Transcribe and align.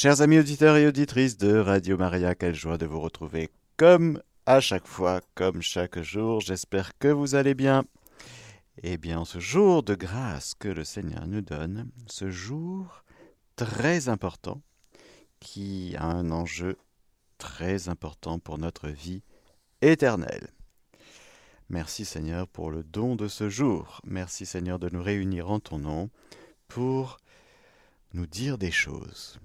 Chers 0.00 0.20
amis 0.20 0.38
auditeurs 0.38 0.76
et 0.76 0.86
auditrices 0.86 1.38
de 1.38 1.56
Radio 1.56 1.98
Maria, 1.98 2.36
quelle 2.36 2.54
joie 2.54 2.78
de 2.78 2.86
vous 2.86 3.00
retrouver 3.00 3.50
comme 3.76 4.22
à 4.46 4.60
chaque 4.60 4.86
fois, 4.86 5.20
comme 5.34 5.60
chaque 5.60 6.00
jour. 6.02 6.40
J'espère 6.40 6.96
que 6.98 7.08
vous 7.08 7.34
allez 7.34 7.54
bien. 7.54 7.84
Eh 8.84 8.96
bien, 8.96 9.24
ce 9.24 9.40
jour 9.40 9.82
de 9.82 9.96
grâce 9.96 10.54
que 10.54 10.68
le 10.68 10.84
Seigneur 10.84 11.26
nous 11.26 11.40
donne, 11.40 11.90
ce 12.06 12.30
jour 12.30 13.02
très 13.56 14.08
important, 14.08 14.62
qui 15.40 15.96
a 15.96 16.04
un 16.04 16.30
enjeu 16.30 16.76
très 17.36 17.88
important 17.88 18.38
pour 18.38 18.56
notre 18.56 18.86
vie 18.86 19.24
éternelle. 19.82 20.52
Merci 21.70 22.04
Seigneur 22.04 22.46
pour 22.46 22.70
le 22.70 22.84
don 22.84 23.16
de 23.16 23.26
ce 23.26 23.48
jour. 23.48 24.00
Merci 24.04 24.46
Seigneur 24.46 24.78
de 24.78 24.90
nous 24.90 25.02
réunir 25.02 25.50
en 25.50 25.58
ton 25.58 25.80
nom 25.80 26.08
pour 26.68 27.18
nous 28.14 28.28
dire 28.28 28.58
des 28.58 28.70
choses. 28.70 29.40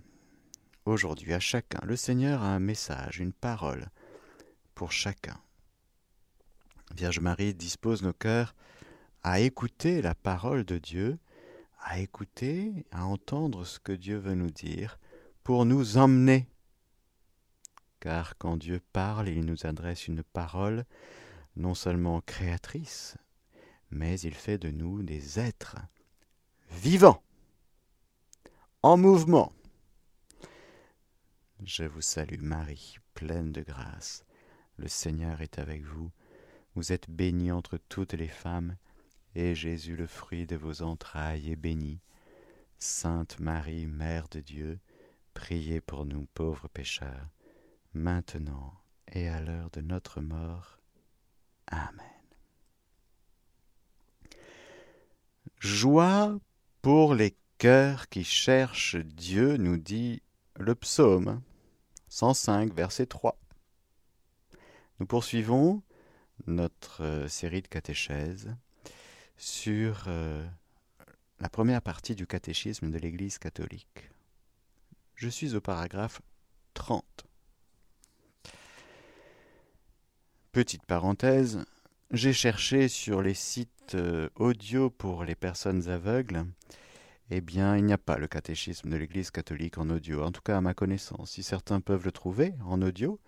Aujourd'hui, 0.85 1.33
à 1.33 1.39
chacun, 1.39 1.79
le 1.85 1.95
Seigneur 1.95 2.43
a 2.43 2.53
un 2.53 2.59
message, 2.59 3.19
une 3.19 3.31
parole 3.31 3.87
pour 4.75 4.91
chacun. 4.91 5.39
Vierge 6.93 7.21
Marie 7.21 7.53
dispose 7.53 8.03
nos 8.03 8.11
cœurs 8.11 8.53
à 9.23 9.39
écouter 9.39 10.01
la 10.01 10.13
parole 10.13 10.65
de 10.65 10.77
Dieu, 10.77 11.19
à 11.79 11.99
écouter, 11.99 12.85
à 12.91 13.05
entendre 13.05 13.63
ce 13.63 13.79
que 13.79 13.93
Dieu 13.93 14.17
veut 14.17 14.35
nous 14.35 14.51
dire, 14.51 14.99
pour 15.45 15.63
nous 15.65 15.97
emmener. 15.97 16.49
Car 18.01 18.37
quand 18.37 18.57
Dieu 18.57 18.81
parle, 18.91 19.29
il 19.29 19.45
nous 19.45 19.65
adresse 19.65 20.09
une 20.09 20.21
parole 20.21 20.83
non 21.55 21.75
seulement 21.75 22.19
créatrice, 22.19 23.15
mais 23.89 24.19
il 24.19 24.33
fait 24.33 24.57
de 24.57 24.69
nous 24.69 25.01
des 25.01 25.39
êtres 25.39 25.77
vivants, 26.71 27.23
en 28.81 28.97
mouvement. 28.97 29.53
Je 31.65 31.85
vous 31.85 32.01
salue 32.01 32.41
Marie, 32.41 32.97
pleine 33.13 33.53
de 33.53 33.61
grâce. 33.61 34.25
Le 34.75 34.89
Seigneur 34.89 35.39
est 35.39 35.59
avec 35.59 35.83
vous. 35.85 36.11
Vous 36.75 36.91
êtes 36.91 37.09
bénie 37.09 37.53
entre 37.53 37.77
toutes 37.77 38.13
les 38.13 38.27
femmes, 38.27 38.75
et 39.33 39.55
Jésus, 39.55 39.95
le 39.95 40.07
fruit 40.07 40.45
de 40.45 40.57
vos 40.57 40.81
entrailles, 40.81 41.51
est 41.51 41.55
béni. 41.55 42.01
Sainte 42.79 43.39
Marie, 43.39 43.87
Mère 43.87 44.27
de 44.27 44.41
Dieu, 44.41 44.79
priez 45.33 45.79
pour 45.79 46.05
nous 46.05 46.27
pauvres 46.33 46.67
pécheurs, 46.67 47.29
maintenant 47.93 48.73
et 49.13 49.29
à 49.29 49.39
l'heure 49.39 49.69
de 49.71 49.79
notre 49.79 50.19
mort. 50.19 50.79
Amen. 51.67 52.03
Joie 55.59 56.37
pour 56.81 57.15
les 57.15 57.37
cœurs 57.57 58.09
qui 58.09 58.25
cherchent 58.25 58.97
Dieu, 58.97 59.55
nous 59.55 59.77
dit 59.77 60.21
le 60.57 60.75
psaume 60.75 61.41
105, 62.13 62.71
verset 62.75 63.07
3. 63.07 63.35
Nous 64.99 65.07
poursuivons 65.07 65.81
notre 66.45 67.03
euh, 67.03 67.27
série 67.27 67.63
de 67.63 67.67
catéchèses 67.67 68.55
sur 69.35 70.03
euh, 70.05 70.47
la 71.39 71.49
première 71.49 71.81
partie 71.81 72.13
du 72.13 72.27
catéchisme 72.27 72.91
de 72.91 72.99
l'Église 72.99 73.39
catholique. 73.39 74.11
Je 75.15 75.27
suis 75.27 75.55
au 75.55 75.59
paragraphe 75.59 76.21
30. 76.75 77.03
Petite 80.51 80.85
parenthèse, 80.85 81.65
j'ai 82.11 82.33
cherché 82.33 82.89
sur 82.89 83.23
les 83.23 83.33
sites 83.33 83.95
euh, 83.95 84.29
audio 84.35 84.91
pour 84.91 85.23
les 85.23 85.35
personnes 85.35 85.89
aveugles 85.89 86.45
eh 87.35 87.41
bien, 87.41 87.75
il 87.77 87.83
n'y 87.83 87.93
a 87.93 87.97
pas 87.97 88.19
le 88.19 88.27
catéchisme 88.27 88.91
de 88.91 88.95
l'Église 88.95 89.31
catholique 89.31 89.79
en 89.79 89.89
audio, 89.89 90.21
en 90.23 90.31
tout 90.31 90.43
cas 90.43 90.57
à 90.57 90.61
ma 90.61 90.75
connaissance. 90.75 91.31
Si 91.31 91.41
certains 91.41 91.81
peuvent 91.81 92.05
le 92.05 92.11
trouver 92.11 92.53
en 92.63 92.79
audio, 92.83 93.19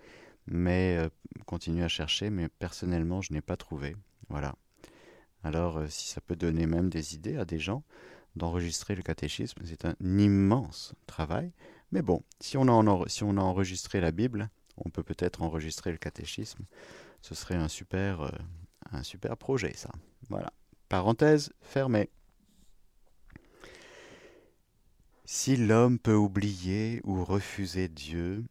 mais 0.45 0.97
euh, 0.99 1.09
continuez 1.47 1.83
à 1.83 1.87
chercher, 1.87 2.29
mais 2.29 2.47
personnellement, 2.47 3.21
je 3.21 3.33
n'ai 3.33 3.41
pas 3.41 3.57
trouvé. 3.57 3.95
Voilà. 4.29 4.53
Alors, 5.44 5.77
euh, 5.77 5.88
si 5.89 6.07
ça 6.07 6.21
peut 6.21 6.35
donner 6.35 6.67
même 6.67 6.89
des 6.89 7.15
idées 7.15 7.38
à 7.38 7.45
des 7.45 7.57
gens 7.57 7.83
d'enregistrer 8.35 8.94
le 8.94 9.01
catéchisme, 9.01 9.61
c'est 9.65 9.85
un 9.85 9.95
immense 9.99 10.94
travail. 11.07 11.51
Mais 11.91 12.03
bon, 12.03 12.21
si 12.39 12.57
on, 12.57 12.67
a 12.67 13.41
enregistré 13.41 14.01
la 14.01 14.11
Bible, 14.11 14.51
on 14.77 14.91
peut 14.91 15.03
peut-être 15.03 15.41
enregistrer 15.41 15.91
le 15.91 15.97
catéchisme. 15.97 16.65
Ce 17.21 17.33
serait 17.33 17.55
un 17.55 17.69
super, 17.69 18.21
euh, 18.21 18.29
un 18.91 19.01
super 19.01 19.35
projet, 19.35 19.73
ça. 19.75 19.89
Voilà. 20.29 20.53
Parenthèse 20.89 21.53
fermée. 21.61 22.11
Si 25.28 25.58
l'homme 25.58 25.97
peut 25.97 26.16
oublier 26.16 27.02
ou 27.03 27.24
refuser 27.24 27.88
Dieu, 27.88 28.46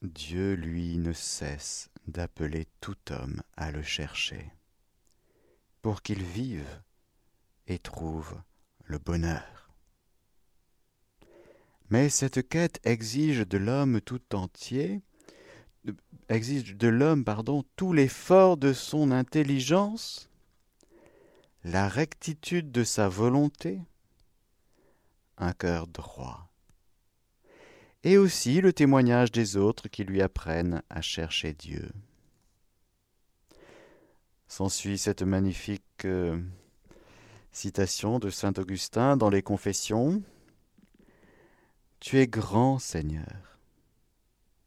Dieu, 0.00 0.54
lui, 0.54 0.96
ne 0.96 1.12
cesse 1.12 1.90
d'appeler 2.06 2.68
tout 2.80 2.96
homme 3.10 3.42
à 3.56 3.72
le 3.72 3.82
chercher, 3.82 4.52
pour 5.82 6.02
qu'il 6.02 6.22
vive 6.22 6.82
et 7.66 7.80
trouve 7.80 8.40
le 8.84 8.98
bonheur. 8.98 9.72
Mais 11.90 12.10
cette 12.10 12.48
quête 12.48 12.80
exige 12.84 13.40
de 13.40 13.58
l'homme 13.58 14.00
tout 14.00 14.36
entier, 14.36 15.02
exige 16.28 16.76
de 16.76 16.88
l'homme, 16.88 17.24
pardon, 17.24 17.64
tout 17.74 17.92
l'effort 17.92 18.56
de 18.56 18.72
son 18.72 19.10
intelligence, 19.10 20.30
la 21.64 21.88
rectitude 21.88 22.70
de 22.70 22.84
sa 22.84 23.08
volonté, 23.08 23.80
un 25.38 25.52
cœur 25.52 25.86
droit. 25.86 26.48
Et 28.04 28.18
aussi 28.18 28.60
le 28.60 28.72
témoignage 28.72 29.32
des 29.32 29.56
autres 29.56 29.88
qui 29.88 30.04
lui 30.04 30.22
apprennent 30.22 30.82
à 30.90 31.00
chercher 31.00 31.54
Dieu. 31.54 31.90
S'ensuit 34.48 34.98
cette 34.98 35.22
magnifique 35.22 35.82
euh, 36.04 36.40
citation 37.50 38.18
de 38.18 38.30
Saint 38.30 38.52
Augustin 38.58 39.16
dans 39.16 39.30
les 39.30 39.42
Confessions. 39.42 40.22
Tu 42.00 42.18
es 42.18 42.26
grand 42.26 42.78
Seigneur, 42.78 43.58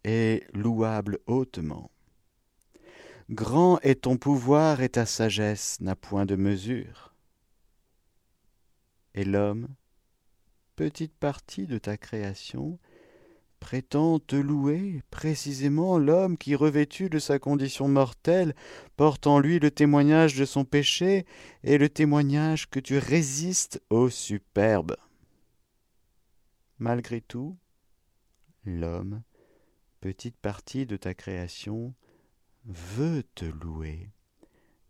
et 0.03 0.44
louable 0.53 1.19
hautement. 1.28 1.91
Grand 3.30 3.80
est 3.81 4.01
ton 4.01 4.18
pouvoir 4.18 4.81
et 4.81 4.90
ta 4.90 5.06
sagesse 5.06 5.80
n'a 5.81 5.96
point 5.96 6.25
de 6.25 6.36
mesure. 6.36 7.13
Et 9.13 9.24
l'homme, 9.24 9.68
petite 10.79 11.17
partie 11.17 11.67
de 11.67 11.78
ta 11.78 11.97
création, 11.97 12.79
prétend 13.59 14.17
te 14.17 14.38
louer 14.38 15.03
précisément 15.12 15.97
l'homme 15.97 16.38
qui, 16.38 16.56
revêtu 16.56 17.09
de 17.09 17.19
sa 17.19 17.38
condition 17.38 17.90
mortelle, 17.90 18.56
porte 18.95 19.28
en 19.28 19.39
lui 19.39 19.59
le 19.59 19.72
témoignage 19.72 20.38
de 20.38 20.45
son 20.45 20.63
péché 20.63 21.25
et 21.66 21.78
le 21.78 21.89
témoignage 21.89 22.69
que 22.69 22.79
tu 22.79 22.97
résistes 22.97 23.81
au 23.89 24.09
superbe. 24.09 24.95
Malgré 26.78 27.19
tout, 27.19 27.57
l'homme, 28.63 29.22
petite 30.00 30.38
partie 30.38 30.85
de 30.85 30.95
ta 30.95 31.13
création, 31.13 31.94
veut 32.63 33.23
te 33.35 33.44
louer. 33.44 34.12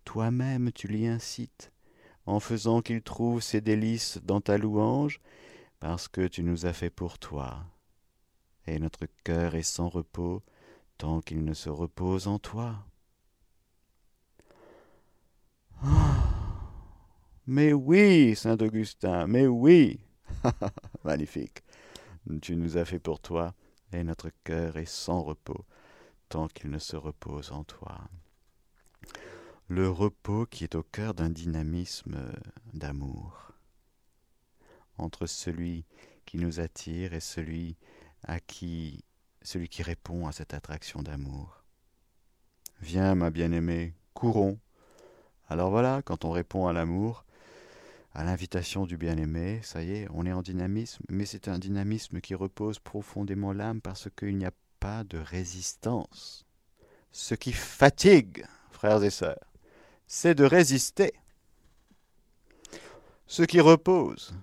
Toi-même 0.06 0.72
tu 0.72 0.88
l'y 0.88 1.08
incites, 1.08 1.72
en 2.28 2.40
faisant 2.40 2.84
qu'il 2.84 3.02
trouve 3.02 3.42
ses 3.42 3.60
délices 3.60 4.20
dans 4.24 4.40
ta 4.40 4.60
louange, 4.60 5.20
parce 5.80 6.08
que 6.08 6.28
tu 6.28 6.44
nous 6.44 6.66
as 6.66 6.74
fait 6.74 6.90
pour 6.90 7.20
toi. 7.20 7.66
Et 8.68 8.80
notre 8.80 9.08
cœur 9.24 9.56
est 9.56 9.64
sans 9.64 9.90
repos 9.90 10.44
tant 10.98 11.22
qu'il 11.22 11.44
ne 11.44 11.54
se 11.54 11.70
repose 11.70 12.28
en 12.28 12.40
toi. 12.40 12.86
Ah, 15.82 16.20
mais 17.48 17.74
oui, 17.74 18.36
Saint 18.36 18.58
Augustin, 18.58 19.28
mais 19.28 19.48
oui. 19.48 20.00
Magnifique. 21.04 21.64
Tu 22.42 22.56
nous 22.56 22.78
as 22.78 22.86
fait 22.86 23.00
pour 23.00 23.20
toi, 23.22 23.56
et 23.92 24.04
notre 24.04 24.30
cœur 24.44 24.78
est 24.78 24.86
sans 24.86 25.24
repos 25.24 25.66
tant 26.28 26.48
qu'il 26.48 26.70
ne 26.70 26.80
se 26.80 26.96
repose 26.96 27.52
en 27.52 27.64
toi. 27.64 27.98
Le 29.68 29.90
repos 29.90 30.46
qui 30.46 30.64
est 30.64 30.76
au 30.76 30.84
cœur 30.84 31.14
d'un 31.14 31.30
dynamisme 31.30 32.18
d'amour 32.74 33.49
entre 35.00 35.26
celui 35.26 35.86
qui 36.26 36.38
nous 36.38 36.60
attire 36.60 37.14
et 37.14 37.20
celui 37.20 37.78
à 38.24 38.40
qui 38.40 39.04
celui 39.42 39.70
qui 39.70 39.84
répond 39.84 40.28
à 40.28 40.32
cette 40.32 40.54
attraction 40.54 41.02
d'amour. 41.02 41.64
Viens, 42.82 43.16
ma 43.16 43.30
bien-aimée, 43.30 43.94
courons. 44.14 44.60
Alors 45.48 45.70
voilà, 45.70 46.02
quand 46.04 46.26
on 46.26 46.32
répond 46.32 46.68
à 46.68 46.74
l'amour, 46.74 47.26
à 48.14 48.24
l'invitation 48.24 48.86
du 48.86 48.98
bien-aimé, 48.98 49.60
ça 49.64 49.82
y 49.82 49.92
est, 49.92 50.08
on 50.14 50.26
est 50.26 50.34
en 50.34 50.42
dynamisme, 50.42 51.04
mais 51.10 51.26
c'est 51.26 51.48
un 51.48 51.60
dynamisme 51.60 52.22
qui 52.22 52.36
repose 52.36 52.80
profondément 52.80 53.54
l'âme 53.54 53.82
parce 53.82 54.08
qu'il 54.18 54.38
n'y 54.38 54.46
a 54.46 54.52
pas 54.80 55.04
de 55.04 55.18
résistance. 55.18 56.46
Ce 57.12 57.36
qui 57.36 57.54
fatigue, 57.54 58.46
frères 58.72 59.04
et 59.04 59.10
sœurs, 59.10 59.54
c'est 60.08 60.36
de 60.36 60.44
résister. 60.44 61.14
Ce 63.28 63.44
qui 63.44 63.60
repose, 63.60 64.34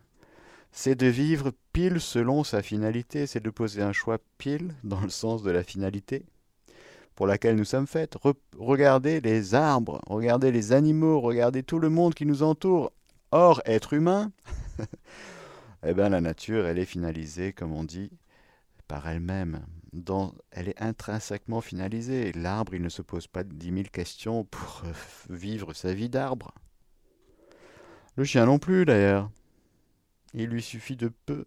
c'est 0.76 0.94
de 0.94 1.06
vivre 1.06 1.52
pile 1.72 2.02
selon 2.02 2.44
sa 2.44 2.60
finalité, 2.60 3.26
c'est 3.26 3.42
de 3.42 3.48
poser 3.48 3.80
un 3.80 3.94
choix 3.94 4.18
pile 4.36 4.74
dans 4.84 5.00
le 5.00 5.08
sens 5.08 5.42
de 5.42 5.50
la 5.50 5.62
finalité 5.62 6.26
pour 7.14 7.26
laquelle 7.26 7.56
nous 7.56 7.64
sommes 7.64 7.86
faits. 7.86 8.18
regardez 8.58 9.22
les 9.22 9.54
arbres, 9.54 10.02
regardez 10.06 10.52
les 10.52 10.72
animaux, 10.72 11.18
regardez 11.18 11.62
tout 11.62 11.78
le 11.78 11.88
monde 11.88 12.12
qui 12.12 12.26
nous 12.26 12.42
entoure. 12.42 12.92
Or, 13.30 13.62
être 13.64 13.94
humain, 13.94 14.32
eh 15.86 15.94
bien 15.94 16.10
la 16.10 16.20
nature, 16.20 16.66
elle 16.66 16.78
est 16.78 16.84
finalisée, 16.84 17.54
comme 17.54 17.72
on 17.72 17.82
dit, 17.82 18.10
par 18.86 19.08
elle-même. 19.08 19.64
elle 20.50 20.68
est 20.68 20.80
intrinsèquement 20.80 21.62
finalisée. 21.62 22.32
L'arbre, 22.32 22.74
il 22.74 22.82
ne 22.82 22.90
se 22.90 23.00
pose 23.00 23.28
pas 23.28 23.44
dix 23.44 23.72
mille 23.72 23.90
questions 23.90 24.44
pour 24.44 24.82
euh, 24.84 24.92
vivre 25.30 25.72
sa 25.72 25.94
vie 25.94 26.10
d'arbre. 26.10 26.52
Le 28.16 28.24
chien 28.24 28.44
non 28.44 28.58
plus, 28.58 28.84
d'ailleurs. 28.84 29.30
Il 30.34 30.48
lui 30.48 30.62
suffit 30.62 30.96
de 30.96 31.08
peu. 31.08 31.44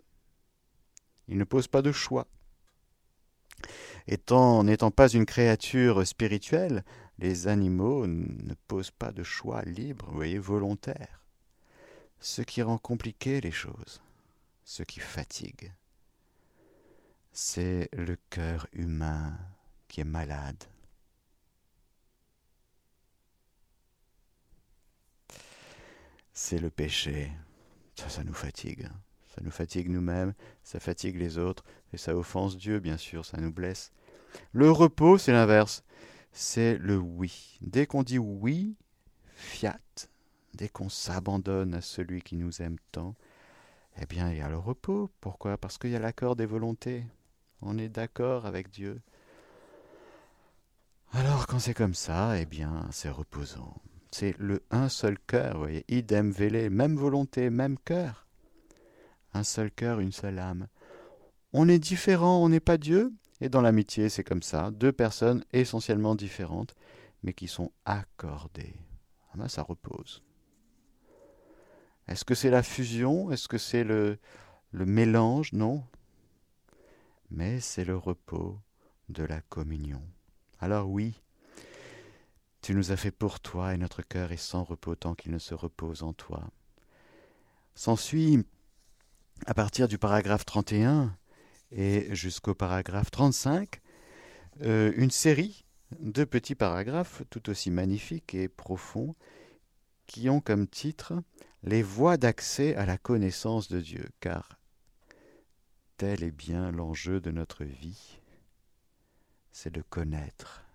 Il 1.28 1.38
ne 1.38 1.44
pose 1.44 1.68
pas 1.68 1.82
de 1.82 1.92
choix. 1.92 2.28
Étant, 4.08 4.64
n'étant 4.64 4.92
pas 4.92 5.10
une 5.10 5.26
créature 5.26 6.06
spirituelle, 6.08 6.84
les 7.20 7.48
animaux 7.48 8.08
ne 8.08 8.54
posent 8.68 8.92
pas 8.92 9.12
de 9.12 9.24
choix 9.24 9.62
libre, 9.64 10.10
vous 10.12 10.42
volontaire. 10.42 11.22
Ce 12.20 12.42
qui 12.42 12.62
rend 12.62 12.78
compliqué 12.78 13.42
les 13.42 13.52
choses, 13.52 14.02
ce 14.64 14.84
qui 14.84 15.00
fatigue, 15.00 15.72
c'est 17.32 17.90
le 17.94 18.18
cœur 18.30 18.68
humain 18.74 19.38
qui 19.88 20.02
est 20.02 20.06
malade. 20.06 20.64
C'est 26.34 26.60
le 26.60 26.70
péché. 26.70 27.32
Ça, 28.08 28.24
nous 28.24 28.34
fatigue. 28.34 28.88
Ça 29.28 29.42
nous 29.44 29.52
fatigue 29.52 29.90
nous-mêmes, 29.90 30.34
ça 30.64 30.80
fatigue 30.80 31.18
les 31.18 31.38
autres, 31.38 31.64
et 31.94 31.98
ça 31.98 32.16
offense 32.16 32.58
Dieu, 32.58 32.80
bien 32.80 32.98
sûr, 32.98 33.26
ça 33.26 33.38
nous 33.38 33.52
blesse. 33.52 33.92
Le 34.54 34.72
repos, 34.72 35.18
c'est 35.18 35.34
l'inverse. 35.34 35.84
C'est 36.32 36.78
le 36.78 36.98
oui. 36.98 37.58
Dès 37.62 37.86
qu'on 37.86 38.04
dit 38.04 38.20
oui, 38.20 38.76
fiat, 39.36 39.80
dès 40.54 40.70
qu'on 40.70 40.90
s'abandonne 40.90 41.74
à 41.74 41.82
celui 41.82 42.22
qui 42.22 42.38
nous 42.38 42.62
aime 42.62 42.78
tant, 42.92 43.16
eh 44.02 44.06
bien, 44.06 44.32
il 44.32 44.38
y 44.38 44.42
a 44.42 44.50
le 44.50 44.58
repos. 44.58 45.10
Pourquoi? 45.20 45.58
Parce 45.58 45.78
qu'il 45.78 45.92
y 45.92 45.96
a 45.96 46.00
l'accord 46.00 46.36
des 46.36 46.46
volontés. 46.46 47.06
On 47.62 47.78
est 47.78 47.90
d'accord 47.90 48.46
avec 48.46 48.70
Dieu. 48.70 49.02
Alors, 51.12 51.48
quand 51.48 51.60
c'est 51.60 51.74
comme 51.74 51.96
ça, 51.96 52.40
eh 52.40 52.46
bien, 52.46 52.88
c'est 52.92 53.10
reposant. 53.10 53.76
C'est 54.12 54.36
le 54.40 54.64
un 54.72 54.90
seul 54.90 55.20
cœur, 55.20 55.60
voyez, 55.60 55.86
idem 55.88 56.32
vélé, 56.32 56.70
même 56.70 56.96
volonté, 56.96 57.50
même 57.50 57.78
cœur. 57.78 58.28
Un 59.34 59.44
seul 59.44 59.70
cœur, 59.72 60.00
une 60.00 60.12
seule 60.12 60.40
âme. 60.40 60.68
On 61.54 61.70
est 61.70 61.80
différent, 61.80 62.44
on 62.44 62.50
n'est 62.50 62.60
pas 62.60 62.78
Dieu, 62.78 63.14
et 63.42 63.50
dans 63.50 63.62
l'amitié, 63.62 64.10
c'est 64.10 64.24
comme 64.24 64.44
ça, 64.44 64.72
deux 64.72 64.92
personnes 64.92 65.44
essentiellement 65.54 66.16
différentes, 66.16 66.76
mais 67.24 67.34
qui 67.34 67.48
sont 67.48 67.72
accordées. 67.86 68.76
Ah 69.32 69.38
ben, 69.38 69.48
ça 69.48 69.62
repose. 69.62 70.24
Est-ce 72.08 72.26
que 72.26 72.36
c'est 72.36 72.50
la 72.50 72.64
fusion? 72.64 73.32
Est-ce 73.32 73.48
que 73.48 73.60
c'est 73.60 73.84
le, 73.84 74.18
le 74.72 74.86
mélange? 74.86 75.54
Non. 75.54 75.84
Mais 77.30 77.60
c'est 77.60 77.86
le 77.86 77.96
repos 77.96 78.58
de 79.10 79.24
la 79.24 79.42
communion. 79.42 80.02
Alors 80.60 80.90
oui, 80.90 81.22
tu 82.62 82.76
nous 82.76 82.92
as 82.92 82.98
fait 82.98 83.12
pour 83.12 83.40
toi 83.40 83.74
et 83.74 83.78
notre 83.78 84.02
cœur 84.02 84.32
est 84.32 84.38
sans 84.38 84.64
repos 84.64 84.96
tant 84.96 85.16
qu'il 85.16 85.32
ne 85.32 85.40
se 85.40 85.54
repose 85.54 86.04
en 86.04 86.14
toi. 86.14 86.44
S'ensuit, 87.76 88.46
à 89.46 89.54
partir 89.54 89.88
du 89.88 89.98
paragraphe 89.98 90.46
31, 90.46 91.16
et 91.72 92.14
jusqu'au 92.14 92.56
paragraphe 92.56 93.12
35, 93.12 93.82
euh, 94.62 94.92
une 94.96 95.12
série 95.12 95.66
de 96.00 96.24
petits 96.24 96.56
paragraphes 96.56 97.24
tout 97.30 97.50
aussi 97.50 97.72
magnifiques 97.72 98.36
et 98.36 98.48
profonds 98.48 99.16
qui 100.06 100.30
ont 100.30 100.42
comme 100.42 100.68
titre 100.68 101.14
Les 101.64 101.84
voies 101.84 102.18
d'accès 102.18 102.76
à 102.76 102.86
la 102.86 102.98
connaissance 102.98 103.70
de 103.70 103.80
Dieu, 103.80 104.10
car 104.20 104.60
tel 105.98 106.24
est 106.24 106.32
bien 106.32 106.72
l'enjeu 106.72 107.20
de 107.20 107.32
notre 107.32 107.64
vie, 107.64 108.20
c'est 109.52 109.74
de 109.74 109.82
connaître 109.82 110.66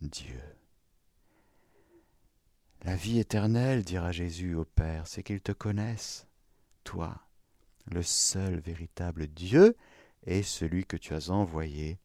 Dieu. 0.00 0.57
La 2.82 2.94
vie 2.94 3.18
éternelle, 3.18 3.84
dira 3.84 4.12
Jésus 4.12 4.54
au 4.54 4.64
Père, 4.64 5.06
c'est 5.06 5.22
qu'il 5.22 5.40
te 5.40 5.52
connaisse, 5.52 6.26
toi, 6.84 7.20
le 7.86 8.02
seul 8.02 8.60
véritable 8.60 9.26
Dieu, 9.26 9.76
et 10.24 10.42
celui 10.42 10.84
que 10.84 10.96
tu 10.96 11.14
as 11.14 11.30
envoyé, 11.30 11.98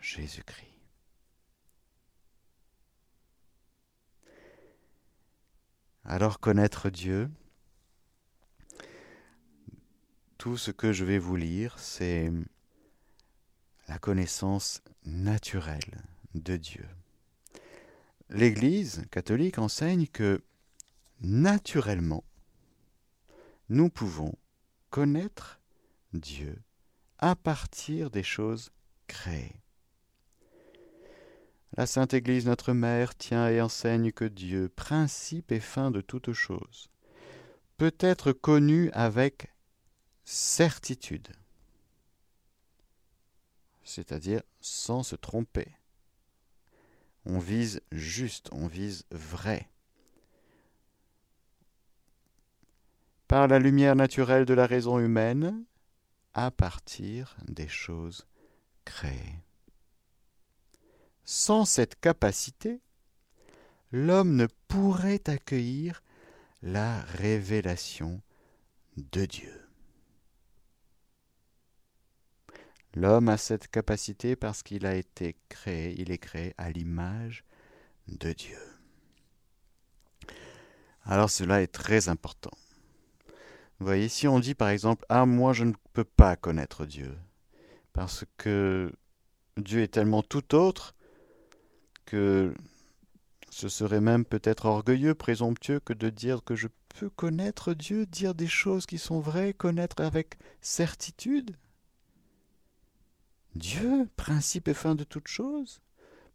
Jésus-Christ. 0.00 0.66
Alors 6.04 6.40
connaître 6.40 6.88
Dieu, 6.90 7.30
tout 10.38 10.56
ce 10.56 10.70
que 10.70 10.92
je 10.92 11.04
vais 11.04 11.18
vous 11.18 11.36
lire, 11.36 11.78
c'est 11.78 12.32
la 13.86 13.98
connaissance 13.98 14.82
naturelle 15.04 16.02
de 16.34 16.56
Dieu. 16.56 16.88
L'Église 18.32 19.04
catholique 19.10 19.58
enseigne 19.58 20.06
que 20.06 20.40
naturellement, 21.20 22.22
nous 23.68 23.90
pouvons 23.90 24.32
connaître 24.90 25.60
Dieu 26.12 26.62
à 27.18 27.34
partir 27.34 28.08
des 28.08 28.22
choses 28.22 28.70
créées. 29.08 29.60
La 31.76 31.86
Sainte 31.86 32.14
Église, 32.14 32.46
notre 32.46 32.72
Mère, 32.72 33.16
tient 33.16 33.48
et 33.48 33.60
enseigne 33.60 34.12
que 34.12 34.24
Dieu, 34.24 34.68
principe 34.68 35.50
et 35.50 35.60
fin 35.60 35.90
de 35.90 36.00
toute 36.00 36.32
chose, 36.32 36.88
peut 37.78 37.94
être 37.98 38.30
connu 38.32 38.92
avec 38.92 39.52
certitude, 40.24 41.28
c'est-à-dire 43.82 44.42
sans 44.60 45.02
se 45.02 45.16
tromper. 45.16 45.79
On 47.26 47.38
vise 47.38 47.80
juste, 47.92 48.48
on 48.52 48.66
vise 48.66 49.04
vrai. 49.10 49.68
Par 53.28 53.46
la 53.46 53.58
lumière 53.58 53.94
naturelle 53.94 54.44
de 54.44 54.54
la 54.54 54.66
raison 54.66 54.98
humaine, 54.98 55.64
à 56.34 56.50
partir 56.50 57.36
des 57.46 57.68
choses 57.68 58.26
créées. 58.84 59.38
Sans 61.24 61.64
cette 61.64 62.00
capacité, 62.00 62.80
l'homme 63.92 64.34
ne 64.34 64.46
pourrait 64.68 65.22
accueillir 65.28 66.02
la 66.62 67.00
révélation 67.02 68.20
de 68.96 69.26
Dieu. 69.26 69.69
L'homme 72.94 73.28
a 73.28 73.36
cette 73.36 73.68
capacité 73.68 74.34
parce 74.36 74.62
qu'il 74.62 74.84
a 74.84 74.94
été 74.94 75.36
créé, 75.48 75.94
il 75.98 76.10
est 76.10 76.18
créé 76.18 76.54
à 76.58 76.70
l'image 76.70 77.44
de 78.08 78.32
Dieu. 78.32 78.58
Alors 81.04 81.30
cela 81.30 81.62
est 81.62 81.72
très 81.72 82.08
important. 82.08 82.50
Vous 83.78 83.86
voyez, 83.86 84.08
si 84.08 84.28
on 84.28 84.40
dit 84.40 84.54
par 84.54 84.68
exemple 84.68 85.06
Ah, 85.08 85.24
moi 85.24 85.52
je 85.52 85.64
ne 85.64 85.72
peux 85.92 86.04
pas 86.04 86.36
connaître 86.36 86.84
Dieu, 86.84 87.16
parce 87.92 88.24
que 88.36 88.92
Dieu 89.56 89.82
est 89.82 89.88
tellement 89.88 90.22
tout 90.22 90.54
autre 90.54 90.94
que 92.04 92.52
ce 93.50 93.68
serait 93.68 94.00
même 94.00 94.24
peut-être 94.24 94.66
orgueilleux, 94.66 95.14
présomptueux 95.14 95.80
que 95.80 95.92
de 95.92 96.10
dire 96.10 96.44
que 96.44 96.56
je 96.56 96.68
peux 96.98 97.10
connaître 97.10 97.72
Dieu, 97.72 98.06
dire 98.06 98.34
des 98.34 98.46
choses 98.46 98.86
qui 98.86 98.98
sont 98.98 99.20
vraies, 99.20 99.54
connaître 99.54 100.02
avec 100.02 100.36
certitude. 100.60 101.56
Dieu, 103.54 104.08
principe 104.16 104.68
et 104.68 104.74
fin 104.74 104.94
de 104.94 105.04
toute 105.04 105.28
chose. 105.28 105.80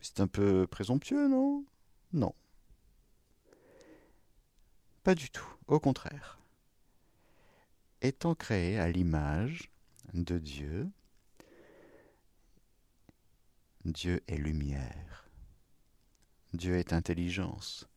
C'est 0.02 0.20
un 0.20 0.28
peu 0.28 0.68
présomptueux, 0.68 1.28
non? 1.28 1.66
Non. 2.14 2.34
Pas 5.04 5.16
du 5.16 5.30
tout, 5.30 5.48
au 5.68 5.80
contraire. 5.80 6.40
Étant 8.02 8.36
créé 8.36 8.80
à 8.80 8.90
l'image 8.90 9.72
de 10.14 10.38
Dieu, 10.38 10.90
Dieu 13.86 14.22
est 14.28 14.38
lumière, 14.38 15.30
Dieu 16.54 16.78
est 16.78 16.92
intelligence, 16.92 17.88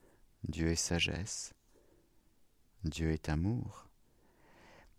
Dieu 0.45 0.69
est 0.69 0.77
sagesse, 0.77 1.55
Dieu 2.85 3.11
est 3.11 3.29
amour. 3.29 3.89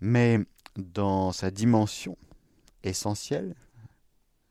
Mais 0.02 0.40
dans 0.76 1.32
sa 1.32 1.52
dimension 1.52 2.18
essentielle, 2.84 3.56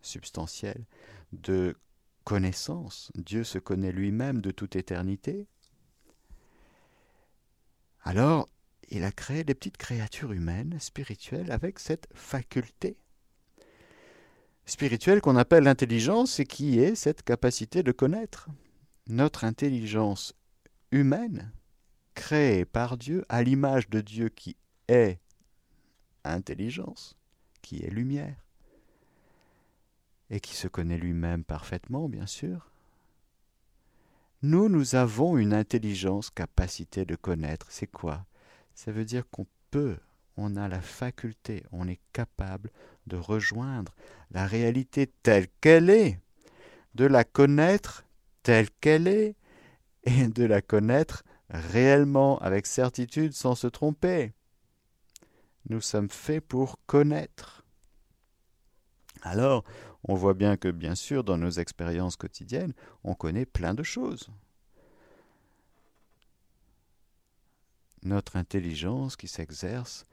substantielle, 0.01 0.85
de 1.33 1.77
connaissance, 2.25 3.11
Dieu 3.15 3.45
se 3.45 3.59
connaît 3.59 3.93
lui-même 3.93 4.41
de 4.41 4.51
toute 4.51 4.77
éternité, 4.77 5.47
alors 8.03 8.49
il 8.91 9.05
a 9.05 9.13
créé 9.13 9.45
des 9.45 9.55
petites 9.55 9.77
créatures 9.77 10.33
humaines, 10.33 10.79
spirituelles, 10.81 11.51
avec 11.51 11.79
cette 11.79 12.09
faculté 12.15 12.97
spirituelle 14.65 15.21
qu'on 15.21 15.37
appelle 15.37 15.65
l'intelligence 15.65 16.41
et 16.41 16.47
qui 16.47 16.79
est 16.79 16.95
cette 16.95 17.23
capacité 17.23 17.83
de 17.83 17.93
connaître. 17.93 18.49
Notre 19.07 19.45
intelligence 19.45 20.35
humaine, 20.91 21.53
créée 22.15 22.65
par 22.65 22.99
Dieu 22.99 23.25
à 23.29 23.43
l'image 23.43 23.89
de 23.89 24.01
Dieu 24.01 24.29
qui 24.29 24.57
est 24.89 25.19
intelligence, 26.25 27.17
qui 27.63 27.83
est 27.83 27.91
lumière, 27.91 28.48
et 30.31 30.41
qui 30.41 30.55
se 30.55 30.69
connaît 30.69 30.99
lui-même 30.99 31.45
parfaitement, 31.45 32.09
bien 32.09 32.27
sûr. 32.27 32.71
Nous, 34.43 34.69
nous 34.69 34.95
avons 34.95 35.37
une 35.37 35.53
intelligence, 35.53 36.31
capacité 36.31 37.05
de 37.05 37.17
connaître. 37.17 37.67
C'est 37.71 37.87
quoi? 37.87 38.25
Ça 38.75 38.93
veut 38.93 39.05
dire 39.05 39.29
qu'on 39.31 39.47
peut, 39.71 39.97
on 40.37 40.57
a 40.57 40.69
la 40.69 40.81
faculté, 40.81 41.65
on 41.73 41.89
est 41.89 42.01
capable 42.13 42.71
de 43.07 43.17
rejoindre 43.17 43.95
la 44.31 44.47
réalité 44.47 45.09
telle 45.23 45.49
qu'elle 45.61 45.91
est, 45.91 46.21
de 46.95 47.05
la 47.05 47.25
connaître 47.25 48.05
telle 48.43 48.71
qu'elle 48.81 49.09
est, 49.09 49.35
et 50.05 50.29
de 50.29 50.45
la 50.45 50.63
connaître 50.63 51.25
réellement, 51.51 52.39
avec 52.39 52.67
certitude, 52.67 53.33
sans 53.33 53.55
se 53.55 53.67
tromper. 53.67 54.33
Nous 55.69 55.81
sommes 55.81 56.11
faits 56.11 56.45
pour 56.47 56.79
connaître. 56.87 57.65
Alors, 59.23 59.65
on 60.05 60.15
voit 60.15 60.35
bien 60.35 60.57
que, 60.57 60.69
bien 60.69 60.95
sûr, 60.95 61.25
dans 61.25 61.39
nos 61.39 61.51
expériences 61.51 62.17
quotidiennes, 62.17 62.75
on 63.05 63.15
connaît 63.15 63.47
plein 63.47 63.75
de 63.75 63.83
choses. 63.83 64.31
Notre 68.03 68.37
intelligence 68.37 69.17
qui 69.17 69.27
s'exerce 69.27 70.07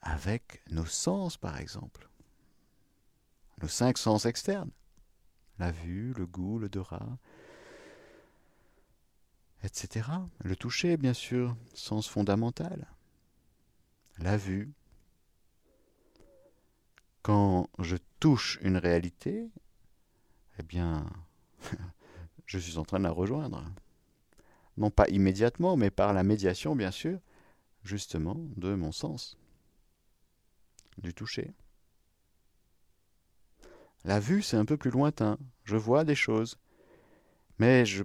avec 0.00 0.62
nos 0.70 0.86
sens, 0.86 1.36
par 1.36 1.58
exemple. 1.60 2.08
Nos 3.60 3.68
cinq 3.68 3.98
sens 3.98 4.26
externes. 4.26 4.70
La 5.58 5.72
vue, 5.72 6.12
le 6.16 6.26
goût, 6.26 6.58
l'odorat, 6.58 7.18
etc. 9.64 10.08
Le 10.44 10.54
toucher, 10.54 10.96
bien 10.96 11.14
sûr, 11.14 11.56
sens 11.74 12.08
fondamental. 12.08 12.86
La 14.18 14.36
vue, 14.36 14.72
quand 17.26 17.68
je 17.80 17.96
touche 18.20 18.56
une 18.62 18.76
réalité, 18.76 19.50
eh 20.60 20.62
bien, 20.62 21.10
je 22.46 22.56
suis 22.56 22.78
en 22.78 22.84
train 22.84 23.00
de 23.00 23.02
la 23.02 23.10
rejoindre. 23.10 23.64
Non 24.76 24.92
pas 24.92 25.08
immédiatement, 25.08 25.76
mais 25.76 25.90
par 25.90 26.12
la 26.12 26.22
médiation, 26.22 26.76
bien 26.76 26.92
sûr, 26.92 27.18
justement, 27.82 28.36
de 28.56 28.76
mon 28.76 28.92
sens, 28.92 29.36
du 30.98 31.14
toucher. 31.14 31.52
La 34.04 34.20
vue, 34.20 34.40
c'est 34.40 34.56
un 34.56 34.64
peu 34.64 34.76
plus 34.76 34.92
lointain. 34.92 35.36
Je 35.64 35.76
vois 35.76 36.04
des 36.04 36.14
choses. 36.14 36.56
Mais 37.58 37.84
je 37.84 38.04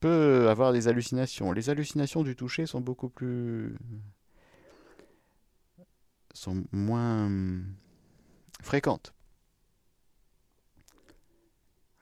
peux 0.00 0.50
avoir 0.50 0.74
des 0.74 0.86
hallucinations. 0.86 1.52
Les 1.52 1.70
hallucinations 1.70 2.22
du 2.22 2.36
toucher 2.36 2.66
sont 2.66 2.82
beaucoup 2.82 3.08
plus... 3.08 3.74
sont 6.34 6.62
moins 6.72 7.30
fréquente. 8.62 9.12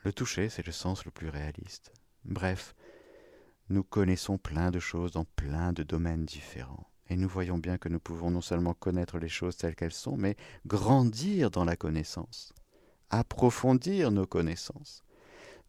Le 0.05 0.12
toucher, 0.12 0.49
c'est 0.49 0.67
le 0.67 0.73
sens 0.73 1.05
le 1.05 1.11
plus 1.11 1.29
réaliste. 1.29 1.93
Bref, 2.25 2.75
nous 3.69 3.83
connaissons 3.83 4.38
plein 4.38 4.71
de 4.71 4.79
choses 4.79 5.12
dans 5.12 5.25
plein 5.25 5.73
de 5.73 5.83
domaines 5.83 6.25
différents. 6.25 6.88
Et 7.11 7.17
nous 7.17 7.29
voyons 7.29 7.59
bien 7.59 7.79
que 7.79 7.88
nous 7.88 8.00
pouvons 8.00 8.31
non 8.31 8.41
seulement 8.41 8.75
connaître 8.75 9.19
les 9.19 9.29
choses 9.29 9.57
telles 9.57 9.75
qu'elles 9.75 9.93
sont, 9.93 10.17
mais 10.17 10.37
grandir 10.67 11.50
dans 11.50 11.65
la 11.65 11.77
connaissance, 11.77 12.53
approfondir 13.11 14.11
nos 14.11 14.27
connaissances, 14.27 15.05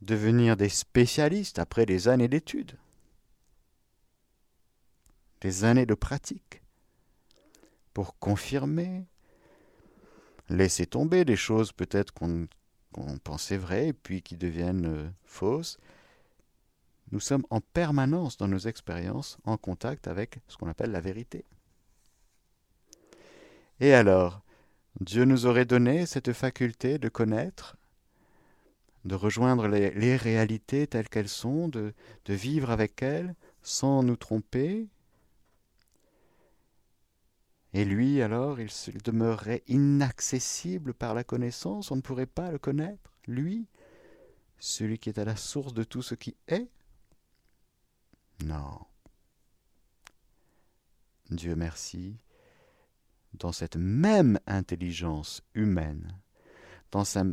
devenir 0.02 0.58
des 0.58 0.70
spécialistes 0.70 1.60
après 1.60 1.86
des 1.86 2.08
années 2.08 2.28
d'études, 2.28 2.78
des 5.42 5.64
années 5.64 5.86
de 5.86 5.94
pratique, 5.94 6.62
pour 7.94 8.18
confirmer, 8.20 9.06
laisser 10.50 10.86
tomber 10.86 11.26
des 11.26 11.36
choses 11.36 11.72
peut-être 11.72 12.14
qu'on 12.14 12.48
pensait 13.24 13.58
vraies 13.58 13.94
puis 13.94 14.22
qui 14.22 14.36
deviennent 14.36 14.86
euh, 14.86 15.10
fausses. 15.24 15.78
Nous 17.12 17.20
sommes 17.20 17.46
en 17.50 17.62
permanence 17.62 18.38
dans 18.38 18.48
nos 18.48 18.60
expériences 18.60 19.38
en 19.44 19.58
contact 19.58 20.08
avec 20.08 20.40
ce 20.48 20.58
qu'on 20.58 20.70
appelle 20.70 20.92
la 20.92 21.02
vérité. 21.02 21.46
Et 23.80 23.94
alors, 23.94 24.42
Dieu 25.00 25.26
nous 25.26 25.46
aurait 25.46 25.66
donné 25.66 26.06
cette 26.06 26.34
faculté 26.34 27.00
de 27.00 27.10
connaître, 27.10 27.78
de 29.06 29.16
rejoindre 29.16 29.68
les, 29.68 30.18
réalités 30.18 30.86
telles 30.86 31.10
qu'elles 31.10 31.30
sont, 31.30 31.70
de 31.70 31.94
vivre 32.28 32.70
avec 32.70 33.02
elles 33.02 33.34
sans 33.64 34.04
nous 34.04 34.18
tromper, 34.18 34.88
et 37.74 37.86
lui, 37.86 38.22
alors, 38.22 38.60
il, 38.60 38.70
demeurerait 39.04 39.64
inaccessible 39.68 40.94
par 40.94 41.14
la 41.14 41.24
connaissance, 41.24 41.92
on 41.92 41.98
ne 41.98 42.02
pourrait 42.02 42.26
pas 42.26 42.52
le 42.52 42.58
connaître, 42.58 43.14
lui, 43.28 43.68
celui 44.58 44.98
qui 44.98 45.10
est 45.10 45.20
à 45.20 45.26
la 45.26 45.36
source 45.36 45.74
de 45.74 45.84
tout 45.84 46.02
ce 46.02 46.16
qui 46.16 46.36
est? 46.48 46.68
Non. 48.44 48.80
Dieu 51.30 51.56
merci, 51.56 52.18
dans 53.34 53.52
cette 53.52 53.76
même 53.76 54.40
intelligence 54.48 55.44
humaine, 55.54 56.18
dans 56.92 57.06
sa 57.06 57.24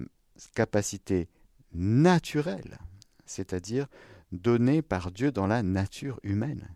capacité 0.54 1.30
naturelle, 1.72 2.78
c'est-à-dire 3.24 3.86
donnée 4.32 4.82
par 4.82 5.10
Dieu 5.10 5.32
dans 5.32 5.46
la 5.46 5.62
nature 5.62 6.20
humaine, 6.22 6.68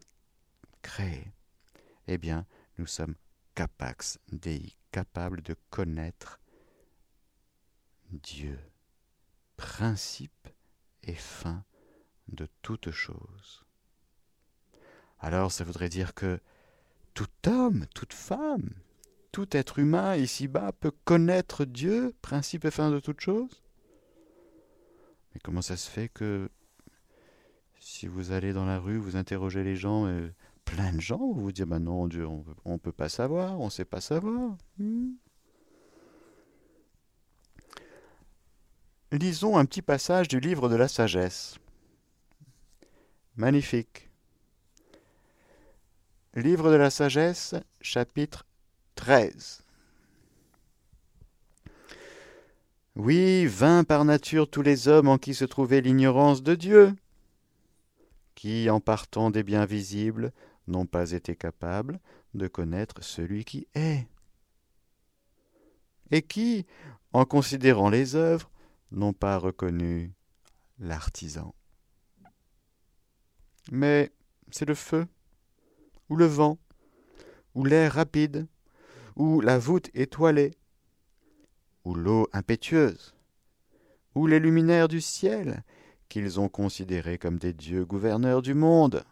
créée, 0.81 1.31
eh 2.07 2.17
bien, 2.17 2.47
nous 2.79 2.87
sommes 2.87 3.17
capax 3.61 4.19
Dei, 4.33 4.75
capable 4.91 5.43
de 5.43 5.55
connaître 5.69 6.41
Dieu, 8.09 8.59
principe 9.59 10.49
et 11.03 11.15
fin 11.15 11.63
de 12.29 12.49
toute 12.63 12.91
chose. 12.91 13.67
Alors 15.19 15.53
ça 15.53 15.65
voudrait 15.65 15.91
dire 15.91 16.15
que 16.15 16.41
tout 17.13 17.29
homme, 17.47 17.85
toute 17.95 18.15
femme, 18.15 18.71
tout 19.31 19.55
être 19.55 19.79
humain 19.79 20.17
ici-bas 20.17 20.73
peut 20.73 20.95
connaître 21.05 21.67
Dieu, 21.67 22.15
principe 22.23 22.65
et 22.65 22.71
fin 22.71 22.91
de 22.91 22.99
toute 22.99 23.21
chose? 23.21 23.63
Mais 25.35 25.41
comment 25.45 25.61
ça 25.61 25.77
se 25.77 25.91
fait 25.91 26.09
que 26.09 26.49
si 27.79 28.07
vous 28.07 28.33
allez 28.33 28.55
dans 28.55 28.65
la 28.65 28.79
rue, 28.79 28.97
vous 28.97 29.17
interrogez 29.17 29.63
les 29.63 29.77
gens, 29.77 30.07
euh, 30.07 30.31
plein 30.71 30.93
de 30.93 31.01
gens 31.01 31.19
vont 31.19 31.33
vous 31.33 31.53
dire, 31.53 31.67
bah 31.67 31.79
non, 31.79 32.07
Dieu, 32.07 32.27
on 32.27 32.73
ne 32.73 32.79
peut 32.79 32.93
pas 32.93 33.09
savoir, 33.09 33.61
on 33.61 33.67
ne 33.67 33.71
sait 33.71 33.85
pas 33.85 34.01
savoir. 34.01 34.57
Hmm. 34.79 35.13
Lisons 39.13 39.59
un 39.59 39.65
petit 39.65 39.83
passage 39.83 40.29
du 40.29 40.39
livre 40.39 40.69
de 40.69 40.77
la 40.77 40.87
sagesse. 40.87 41.59
Magnifique. 43.37 44.09
Livre 46.35 46.71
de 46.71 46.77
la 46.77 46.91
sagesse, 46.91 47.57
chapitre 47.81 48.47
13. 48.95 49.63
Oui, 52.95 53.47
vain 53.47 53.83
par 53.83 54.05
nature 54.05 54.49
tous 54.49 54.63
les 54.63 54.87
hommes 54.87 55.09
en 55.09 55.19
qui 55.19 55.35
se 55.35 55.45
trouvait 55.45 55.81
l'ignorance 55.81 56.43
de 56.43 56.55
Dieu, 56.55 56.95
qui, 58.37 58.71
en 58.71 58.79
partant 58.79 59.31
des 59.31 59.43
biens 59.43 59.65
visibles, 59.65 60.33
n'ont 60.71 60.87
pas 60.87 61.13
été 61.13 61.37
capables 61.37 62.01
de 62.35 62.49
connaître 62.49 63.03
celui 63.03 63.45
qui 63.45 63.67
est, 63.75 64.07
et 66.11 66.23
qui, 66.23 66.67
en 67.13 67.25
considérant 67.25 67.91
les 67.91 68.15
œuvres, 68.15 68.51
n'ont 68.91 69.13
pas 69.13 69.37
reconnu 69.37 70.13
l'artisan. 70.79 71.55
Mais 73.71 74.11
c'est 74.51 74.67
le 74.67 74.75
feu, 74.75 75.07
ou 76.09 76.17
le 76.17 76.27
vent, 76.27 76.59
ou 77.55 77.65
l'air 77.65 77.93
rapide, 77.93 78.49
ou 79.17 79.41
la 79.41 79.59
voûte 79.59 79.91
étoilée, 79.95 80.55
ou 81.85 81.95
l'eau 81.95 82.29
impétueuse, 82.33 83.15
ou 84.15 84.27
les 84.27 84.41
luminaires 84.41 84.89
du 84.89 85.01
ciel, 85.01 85.63
qu'ils 86.09 86.41
ont 86.41 86.49
considérés 86.49 87.19
comme 87.19 87.39
des 87.39 87.53
dieux 87.53 87.85
gouverneurs 87.85 88.43
du 88.43 88.55
monde. 88.55 89.05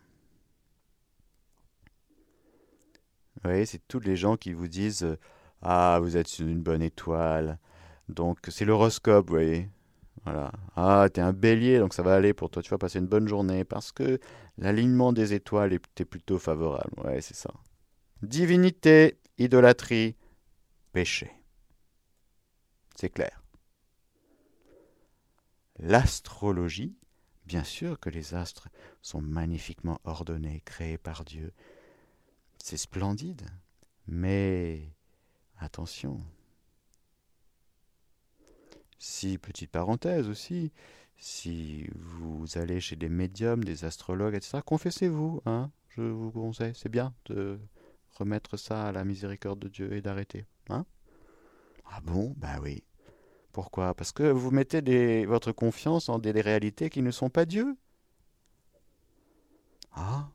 Oui, 3.44 3.66
c'est 3.66 3.86
tous 3.88 4.00
les 4.00 4.16
gens 4.16 4.36
qui 4.36 4.52
vous 4.52 4.68
disent 4.68 5.04
euh, 5.04 5.16
Ah, 5.62 5.98
vous 6.02 6.16
êtes 6.16 6.38
une 6.38 6.62
bonne 6.62 6.82
étoile. 6.82 7.58
Donc, 8.08 8.38
c'est 8.48 8.64
l'horoscope, 8.64 9.28
vous 9.28 9.34
voyez. 9.34 9.70
Voilà. 10.24 10.52
Ah, 10.76 11.08
t'es 11.12 11.20
un 11.20 11.32
bélier, 11.32 11.78
donc 11.78 11.94
ça 11.94 12.02
va 12.02 12.14
aller 12.14 12.34
pour 12.34 12.50
toi. 12.50 12.62
Tu 12.62 12.70
vas 12.70 12.78
passer 12.78 12.98
une 12.98 13.06
bonne 13.06 13.28
journée 13.28 13.64
parce 13.64 13.92
que 13.92 14.18
l'alignement 14.58 15.12
des 15.12 15.32
étoiles 15.34 15.72
est 15.72 16.04
plutôt 16.04 16.38
favorable. 16.38 16.92
Ouais, 17.04 17.20
c'est 17.20 17.36
ça. 17.36 17.50
divinité, 18.22 19.18
idolâtrie, 19.38 20.16
péché. 20.92 21.30
C'est 22.96 23.10
clair. 23.10 23.42
L'astrologie, 25.78 26.96
bien 27.46 27.62
sûr 27.62 28.00
que 28.00 28.10
les 28.10 28.34
astres 28.34 28.68
sont 29.02 29.20
magnifiquement 29.20 30.00
ordonnés, 30.04 30.62
créés 30.64 30.98
par 30.98 31.24
Dieu. 31.24 31.52
C'est 32.68 32.76
splendide, 32.76 33.48
mais 34.06 34.92
attention. 35.58 36.20
Si, 38.98 39.38
petite 39.38 39.70
parenthèse 39.70 40.28
aussi, 40.28 40.70
si 41.16 41.88
vous 41.94 42.44
allez 42.56 42.78
chez 42.82 42.94
des 42.94 43.08
médiums, 43.08 43.64
des 43.64 43.86
astrologues, 43.86 44.34
etc., 44.34 44.58
confessez-vous, 44.62 45.40
hein, 45.46 45.70
je 45.88 46.02
vous 46.02 46.30
conseille, 46.30 46.74
c'est 46.74 46.90
bien 46.90 47.14
de 47.24 47.58
remettre 48.18 48.58
ça 48.58 48.88
à 48.88 48.92
la 48.92 49.02
miséricorde 49.02 49.60
de 49.60 49.68
Dieu 49.68 49.94
et 49.94 50.02
d'arrêter. 50.02 50.44
Hein 50.68 50.84
ah 51.86 52.02
bon? 52.02 52.34
Ben 52.36 52.60
oui. 52.60 52.84
Pourquoi? 53.52 53.94
Parce 53.94 54.12
que 54.12 54.24
vous 54.24 54.50
mettez 54.50 55.24
votre 55.24 55.52
confiance 55.52 56.10
en 56.10 56.18
des, 56.18 56.32
réalités 56.32 56.90
qui 56.90 57.00
ne 57.00 57.12
sont 57.12 57.30
pas 57.30 57.46
Dieu. 57.46 57.78
Ah 59.92 60.28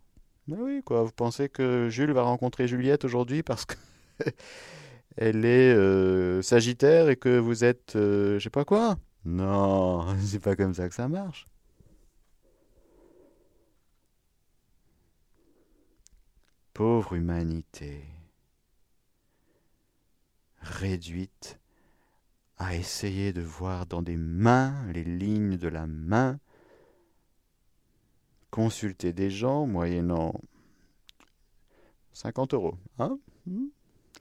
Ben 0.47 0.57
oui, 0.59 0.81
quoi. 0.83 1.03
Vous 1.03 1.11
pensez 1.11 1.49
que 1.49 1.89
Jules 1.89 2.11
va 2.11 2.23
rencontrer 2.23 2.67
Juliette 2.67 3.05
aujourd'hui 3.05 3.43
parce 3.43 3.65
que 3.65 3.75
elle 5.17 5.45
est 5.45 5.73
euh, 5.73 6.41
Sagittaire 6.41 7.09
et 7.09 7.15
que 7.15 7.37
vous 7.37 7.63
êtes 7.63 7.95
euh, 7.95 8.39
je 8.39 8.43
sais 8.43 8.49
pas 8.49 8.65
quoi? 8.65 8.97
Non, 9.25 10.05
c'est 10.25 10.39
pas 10.41 10.55
comme 10.55 10.73
ça 10.73 10.89
que 10.89 10.95
ça 10.95 11.07
marche. 11.07 11.47
Pauvre 16.73 17.13
humanité, 17.13 18.03
réduite 20.59 21.59
à 22.57 22.75
essayer 22.75 23.31
de 23.31 23.41
voir 23.41 23.85
dans 23.85 24.01
des 24.01 24.17
mains 24.17 24.73
les 24.91 25.03
lignes 25.03 25.57
de 25.57 25.67
la 25.67 25.85
main, 25.85 26.39
consulter 28.53 29.13
des 29.13 29.31
gens 29.31 29.65
moyennant 29.65 30.39
50 32.11 32.53
euros. 32.53 32.75
Hein? 32.99 33.17
Hmm? 33.47 33.65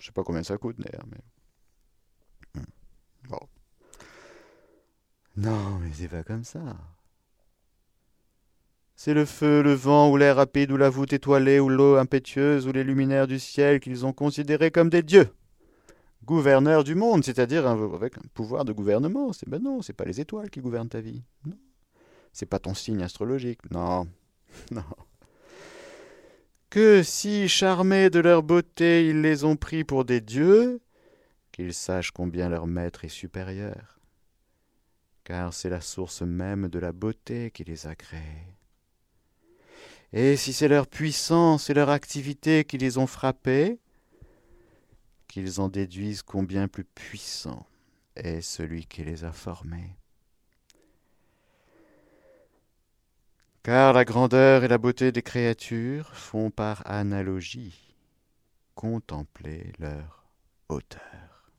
Je 0.01 0.07
sais 0.07 0.13
pas 0.13 0.25
combien 0.25 0.43
ça 0.43 0.57
coûte 0.57 0.77
d'ailleurs, 0.79 1.05
mais. 1.11 2.61
Hmm. 2.63 3.37
Non, 5.37 5.79
mais 5.81 5.91
c'est 5.93 6.09
pas 6.09 6.23
comme 6.23 6.45
ça. 6.45 6.61
C'est 8.97 9.13
le 9.13 9.27
feu, 9.27 9.63
le 9.63 9.75
vent, 9.75 10.11
ou 10.11 10.17
l'air 10.17 10.37
rapide, 10.37 10.73
ou 10.73 10.79
la 10.79 10.89
voûte 10.89 11.13
étoilée, 11.13 11.61
ou 11.61 11.69
l'eau 11.69 11.97
impétueuse, 11.97 12.67
ou 12.67 12.73
les 12.73 12.85
luminaires 12.85 13.27
du 13.27 13.39
ciel 13.39 13.81
qu'ils 13.81 14.07
ont 14.07 14.15
considérés 14.15 14.71
comme 14.71 14.89
des 14.89 15.03
dieux. 15.03 15.29
Gouverneurs 16.25 16.85
du 16.85 16.95
monde, 16.95 17.23
c'est-à-dire 17.23 17.67
avec 17.67 18.17
un 18.17 18.23
pouvoir 18.33 18.65
de 18.65 18.73
gouvernement. 18.73 19.35
C'est 19.35 19.49
ben 19.49 19.63
non, 19.63 19.83
c'est 19.83 19.93
pas 19.93 20.05
les 20.07 20.21
étoiles 20.23 20.49
qui 20.49 20.61
gouvernent 20.61 20.89
ta 20.89 21.03
vie. 21.03 21.23
Non. 21.45 21.59
C'est 22.33 22.47
pas 22.47 22.59
ton 22.59 22.73
signe 22.73 23.03
astrologique. 23.03 23.71
Non. 23.71 24.07
Non. 24.71 24.85
Que 26.71 27.03
si, 27.03 27.49
charmés 27.49 28.09
de 28.09 28.21
leur 28.21 28.43
beauté, 28.43 29.07
ils 29.07 29.21
les 29.21 29.45
ont 29.45 29.57
pris 29.57 29.85
pour 29.85 30.05
des 30.07 30.21
dieux, 30.23 30.81
qu'ils 31.53 31.75
sachent 31.75 32.13
combien 32.13 32.49
leur 32.49 32.67
maître 32.67 33.05
est 33.05 33.11
supérieur. 33.11 33.99
Car 35.25 35.53
c'est 35.53 35.69
la 35.69 35.83
source 35.83 36.23
même 36.23 36.69
de 36.69 36.79
la 36.79 36.93
beauté 36.93 37.51
qui 37.51 37.65
les 37.65 37.87
a 37.87 37.95
créés. 37.95 38.57
Et 40.15 40.37
si 40.37 40.53
c'est 40.53 40.69
leur 40.69 40.87
puissance 40.87 41.71
et 41.71 41.75
leur 41.75 41.91
activité 41.91 42.65
qui 42.65 42.79
les 42.79 42.99
ont 42.99 43.07
frappés, 43.07 43.79
qu'ils 45.29 45.61
en 45.61 45.69
déduisent 45.69 46.23
combien 46.23 46.69
plus 46.69 46.85
puissant 46.85 47.67
est 48.17 48.43
celui 48.43 48.87
qui 48.87 49.05
les 49.05 49.25
a 49.25 49.33
formés. 49.33 49.97
Car 53.63 53.93
la 53.93 54.05
grandeur 54.05 54.65
et 54.65 54.69
la 54.69 54.79
beauté 54.79 55.13
des 55.13 55.23
créatures 55.23 56.17
font 56.17 56.51
par 56.51 56.83
analogie 56.85 57.95
contempler 58.75 59.73
leur 59.79 60.25
hauteur. 60.69 61.53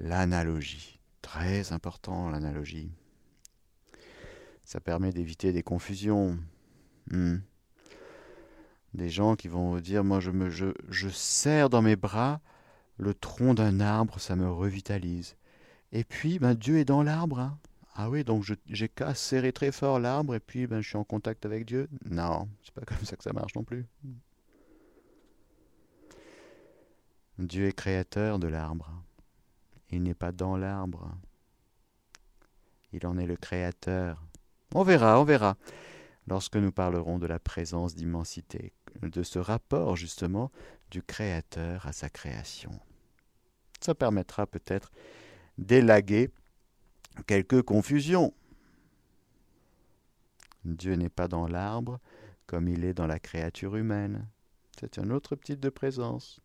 L'analogie, 0.00 0.98
très 1.20 1.72
important 1.72 2.30
l'analogie. 2.30 2.90
Ça 4.64 4.80
permet 4.80 5.12
d'éviter 5.12 5.52
des 5.52 5.62
confusions. 5.62 6.36
Hmm. 7.08 7.36
Des 8.94 9.08
gens 9.08 9.36
qui 9.36 9.46
vont 9.46 9.78
dire, 9.78 10.02
moi 10.02 10.18
je, 10.18 10.32
me, 10.32 10.50
je, 10.50 11.08
serre 11.10 11.70
dans 11.70 11.82
mes 11.82 11.94
bras 11.96 12.40
le 12.96 13.14
tronc 13.14 13.54
d'un 13.54 13.78
arbre, 13.78 14.18
ça 14.18 14.34
me 14.34 14.50
revitalise. 14.50 15.36
Et 15.92 16.02
puis, 16.02 16.40
ben, 16.40 16.54
Dieu 16.54 16.78
est 16.78 16.84
dans 16.84 17.04
l'arbre. 17.04 17.38
Hein. 17.38 17.58
Ah 17.94 18.08
oui, 18.08 18.24
donc 18.24 18.44
j'ai 18.66 18.88
qu'à 18.88 19.14
serrer 19.14 19.52
très 19.52 19.70
fort 19.70 20.00
l'arbre 20.00 20.34
et 20.34 20.40
puis 20.40 20.66
ben, 20.66 20.80
je 20.80 20.88
suis 20.88 20.96
en 20.96 21.04
contact 21.04 21.44
avec 21.44 21.66
Dieu. 21.66 21.88
Non, 22.06 22.48
c'est 22.62 22.72
pas 22.72 22.80
comme 22.86 23.04
ça 23.04 23.16
que 23.16 23.22
ça 23.22 23.32
marche 23.32 23.54
non 23.54 23.64
plus. 23.64 23.86
Dieu 27.38 27.66
est 27.66 27.72
créateur 27.72 28.38
de 28.38 28.46
l'arbre. 28.46 28.90
Il 29.90 30.02
n'est 30.02 30.14
pas 30.14 30.32
dans 30.32 30.56
l'arbre. 30.56 31.10
Il 32.92 33.06
en 33.06 33.18
est 33.18 33.26
le 33.26 33.36
créateur. 33.36 34.22
On 34.74 34.84
verra, 34.84 35.20
on 35.20 35.24
verra, 35.24 35.56
lorsque 36.26 36.56
nous 36.56 36.72
parlerons 36.72 37.18
de 37.18 37.26
la 37.26 37.38
présence 37.38 37.94
d'immensité, 37.94 38.72
de 39.02 39.22
ce 39.22 39.38
rapport 39.38 39.96
justement 39.96 40.50
du 40.90 41.02
Créateur 41.02 41.86
à 41.86 41.92
sa 41.92 42.08
création. 42.08 42.78
Ça 43.80 43.94
permettra 43.94 44.46
peut-être 44.46 44.92
d'élaguer 45.58 46.30
quelques 47.26 47.62
confusions. 47.62 48.32
Dieu 50.64 50.94
n'est 50.94 51.08
pas 51.08 51.28
dans 51.28 51.46
l'arbre 51.46 52.00
comme 52.46 52.68
il 52.68 52.84
est 52.84 52.94
dans 52.94 53.06
la 53.06 53.18
créature 53.18 53.76
humaine. 53.76 54.28
C'est 54.78 54.98
un 54.98 55.10
autre 55.10 55.36
type 55.36 55.60
de 55.60 55.70
présence. 55.70 56.40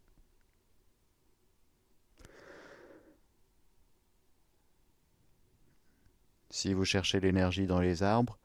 Si 6.49 6.73
vous 6.73 6.85
cherchez 6.85 7.19
l'énergie 7.19 7.67
dans 7.67 7.81
les 7.81 8.03
arbres, 8.03 8.39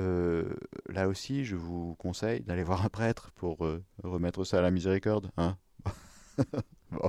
euh, 0.00 0.54
là 0.88 1.08
aussi, 1.08 1.44
je 1.44 1.56
vous 1.56 1.94
conseille 1.96 2.42
d'aller 2.42 2.62
voir 2.62 2.84
un 2.84 2.88
prêtre 2.88 3.30
pour 3.34 3.64
euh, 3.64 3.82
remettre 4.04 4.44
ça 4.44 4.58
à 4.58 4.62
la 4.62 4.70
miséricorde. 4.70 5.30
Hein 5.36 5.56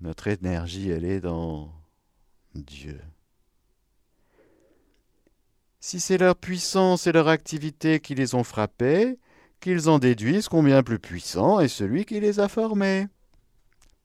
Notre 0.00 0.28
énergie, 0.28 0.90
elle 0.90 1.04
est 1.04 1.20
dans 1.20 1.72
Dieu. 2.56 3.00
Si 5.80 6.00
c'est 6.00 6.18
leur 6.18 6.36
puissance 6.36 7.06
et 7.06 7.12
leur 7.12 7.28
activité 7.28 8.00
qui 8.00 8.14
les 8.14 8.34
ont 8.34 8.42
frappés, 8.42 9.18
qu'ils 9.60 9.88
en 9.88 9.98
déduisent 9.98 10.48
combien 10.48 10.82
plus 10.82 10.98
puissant 10.98 11.60
est 11.60 11.68
celui 11.68 12.04
qui 12.04 12.20
les 12.20 12.40
a 12.40 12.48
formés. 12.48 13.06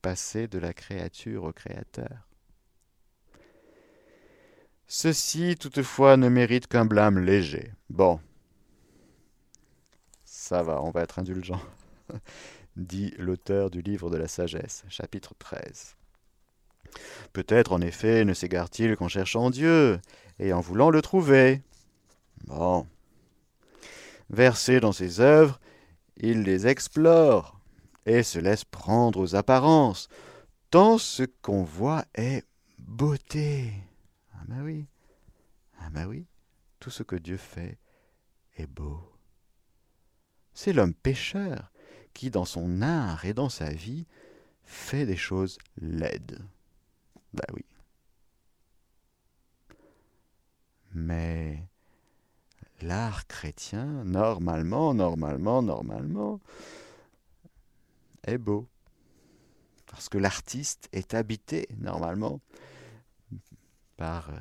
Passer 0.02 0.48
de 0.48 0.60
la 0.60 0.74
créature 0.74 1.44
au 1.44 1.52
Créateur. 1.52 2.28
Ceci, 4.88 5.56
toutefois, 5.56 6.18
ne 6.18 6.28
mérite 6.28 6.68
qu'un 6.68 6.86
blâme 6.86 7.20
léger. 7.20 7.72
Bon. 7.90 8.20
Ça 10.26 10.64
va, 10.64 10.82
on 10.82 10.92
va 10.92 11.02
être 11.02 11.20
indulgent, 11.20 11.62
dit 12.76 13.14
l'auteur 13.18 13.70
du 13.70 13.82
livre 13.82 14.10
de 14.10 14.18
la 14.18 14.28
sagesse, 14.28 14.84
chapitre 14.90 15.34
13. 15.40 15.96
Peut-être, 17.34 17.73
en 17.73 17.82
effet, 17.82 18.25
ne 18.25 18.34
s'égare-t-il 18.34 18.95
qu'en 18.95 19.08
cherchant 19.08 19.49
Dieu, 19.49 19.99
et 20.39 20.54
en 20.54 20.60
voulant 20.60 20.89
le 20.89 21.01
trouver. 21.01 21.62
Bon. 22.45 22.88
Versé 24.30 24.80
dans 24.80 24.91
ses 24.91 25.19
œuvres, 25.19 25.60
il 26.17 26.43
les 26.43 26.67
explore, 26.67 27.60
et 28.06 28.23
se 28.23 28.39
laisse 28.39 28.65
prendre 28.65 29.19
aux 29.19 29.36
apparences, 29.36 30.10
tant 30.69 30.97
ce 30.97 31.23
qu'on 31.41 31.63
voit 31.63 32.06
est 32.15 32.43
beauté. 32.80 33.71
Ah 34.34 34.43
ben 34.47 34.62
oui. 34.63 34.86
Ah 35.80 35.89
ben 35.91 36.06
oui. 36.08 36.25
Tout 36.80 36.89
ce 36.89 37.04
que 37.04 37.15
Dieu 37.15 37.38
fait 37.38 37.77
est 38.56 38.67
beau. 38.67 38.99
C'est 40.54 40.73
l'homme 40.73 40.93
pécheur 40.93 41.71
qui, 42.13 42.30
dans 42.30 42.45
son 42.45 42.82
art 42.82 43.25
et 43.25 43.34
dans 43.34 43.49
sa 43.49 43.69
vie, 43.69 44.06
fait 44.63 45.06
des 45.06 45.17
choses 45.17 45.58
laides. 45.77 46.39
Ben 47.34 47.46
oui. 47.54 47.65
Mais 50.94 51.63
l'art 52.82 53.28
chrétien, 53.28 53.86
normalement, 54.04 54.94
normalement, 54.94 55.62
normalement, 55.62 56.39
est 58.24 58.38
beau. 58.38 58.67
Parce 59.88 60.10
que 60.10 60.17
l'artiste 60.17 60.89
est 60.91 61.13
habité, 61.13 61.67
normalement, 61.78 62.39
par 63.98 64.30
euh, 64.30 64.39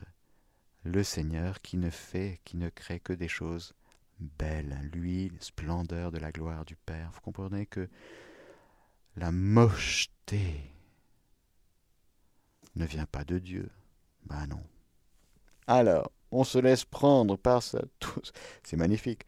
le 0.84 1.02
Seigneur 1.02 1.60
qui 1.60 1.76
ne 1.76 1.90
fait, 1.90 2.40
qui 2.44 2.56
ne 2.56 2.68
crée 2.68 3.00
que 3.00 3.12
des 3.12 3.28
choses 3.28 3.74
belle, 4.18 4.90
lui, 4.92 5.32
splendeur 5.40 6.10
de 6.12 6.18
la 6.18 6.30
gloire 6.32 6.64
du 6.64 6.76
Père. 6.76 7.10
Vous 7.12 7.20
comprenez 7.20 7.66
que 7.66 7.88
la 9.16 9.32
mocheté 9.32 10.72
ne 12.76 12.84
vient 12.84 13.06
pas 13.06 13.24
de 13.24 13.38
Dieu. 13.38 13.70
Ben 14.26 14.46
non. 14.46 14.62
Alors, 15.66 16.10
on 16.30 16.44
se 16.44 16.58
laisse 16.58 16.84
prendre 16.84 17.36
par 17.36 17.62
ça. 17.62 17.82
C'est 18.62 18.76
magnifique. 18.76 19.24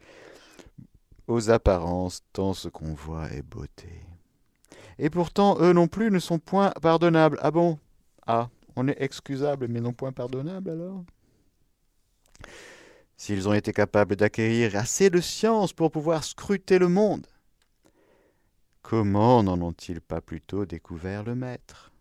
Aux 1.27 1.49
apparences, 1.49 2.21
tant 2.33 2.53
ce 2.53 2.67
qu'on 2.67 2.93
voit 2.93 3.31
est 3.31 3.43
beauté. 3.43 4.01
Et 4.99 5.09
pourtant, 5.09 5.57
eux 5.61 5.73
non 5.73 5.87
plus 5.87 6.11
ne 6.11 6.19
sont 6.19 6.39
point 6.39 6.71
pardonnables. 6.81 7.39
Ah 7.41 7.51
bon? 7.51 7.79
Ah, 8.27 8.49
on 8.75 8.87
est 8.87 9.01
excusable, 9.01 9.67
mais 9.67 9.81
non 9.81 9.93
point 9.93 10.11
pardonnable 10.11 10.69
alors? 10.71 11.03
S'ils 13.15 13.47
ont 13.47 13.53
été 13.53 13.71
capables 13.71 14.17
d'acquérir 14.17 14.75
assez 14.75 15.09
de 15.09 15.21
science 15.21 15.71
pour 15.71 15.91
pouvoir 15.91 16.23
scruter 16.23 16.77
le 16.77 16.89
monde, 16.89 17.25
comment 18.81 19.43
n'en 19.43 19.61
ont-ils 19.61 20.01
pas 20.01 20.19
plutôt 20.19 20.65
découvert 20.65 21.23
le 21.23 21.35
maître? 21.35 21.92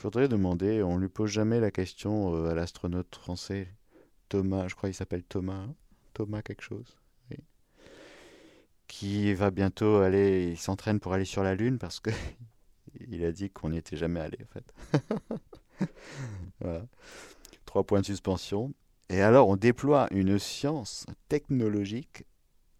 Faudrait 0.00 0.28
demander, 0.28 0.82
on 0.82 0.96
lui 0.96 1.10
pose 1.10 1.30
jamais 1.30 1.60
la 1.60 1.70
question 1.70 2.34
euh, 2.34 2.50
à 2.50 2.54
l'astronaute 2.54 3.14
français 3.14 3.68
Thomas, 4.30 4.66
je 4.66 4.74
crois 4.74 4.88
qu'il 4.88 4.96
s'appelle 4.96 5.24
Thomas, 5.24 5.66
Thomas 6.14 6.40
quelque 6.40 6.62
chose, 6.62 6.96
qui 8.86 9.34
va 9.34 9.50
bientôt 9.50 9.96
aller, 9.96 10.52
il 10.52 10.58
s'entraîne 10.58 11.00
pour 11.00 11.12
aller 11.12 11.26
sur 11.26 11.42
la 11.42 11.54
Lune 11.54 11.78
parce 11.78 12.00
que 12.00 12.10
il 13.10 13.22
a 13.24 13.30
dit 13.30 13.50
qu'on 13.50 13.70
n'y 13.70 13.76
était 13.76 13.98
jamais 13.98 14.20
allé 14.20 14.38
en 14.42 14.52
fait. 14.52 15.88
voilà. 16.60 16.86
Trois 17.66 17.84
points 17.84 18.00
de 18.00 18.06
suspension. 18.06 18.72
Et 19.10 19.20
alors 19.20 19.48
on 19.48 19.56
déploie 19.56 20.08
une 20.12 20.38
science 20.38 21.04
technologique 21.28 22.24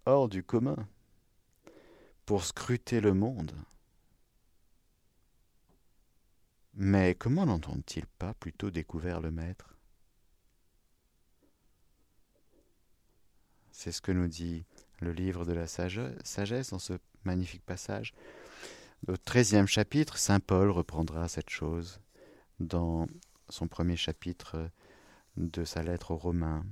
hors 0.07 0.29
du 0.29 0.43
commun 0.43 0.77
pour 2.25 2.45
scruter 2.45 3.03
le 3.03 3.13
monde. 3.13 3.53
Mais 6.75 7.15
comment 7.15 7.47
n'entendent-ils 7.47 8.07
pas 8.07 8.35
plutôt 8.35 8.71
découvert 8.71 9.21
le 9.21 9.31
maître? 9.31 9.77
C'est 13.73 13.93
ce 13.93 14.01
que 14.01 14.13
nous 14.13 14.29
dit 14.29 14.65
le 15.01 15.13
livre 15.13 15.45
de 15.45 15.53
la 15.53 15.67
sagesse 15.67 16.71
dans 16.71 16.79
ce 16.79 16.95
magnifique 17.25 17.65
passage. 17.65 18.13
Au 19.09 19.17
treizième 19.17 19.67
chapitre, 19.67 20.19
Saint 20.19 20.41
Paul 20.41 20.71
reprendra 20.71 21.29
cette 21.29 21.51
chose 21.51 22.01
dans 22.59 23.07
son 23.49 23.67
premier 23.67 23.97
chapitre 23.97 24.71
de 25.37 25.65
sa 25.65 25.83
lettre 25.83 26.11
aux 26.11 26.17
Romains. 26.17 26.65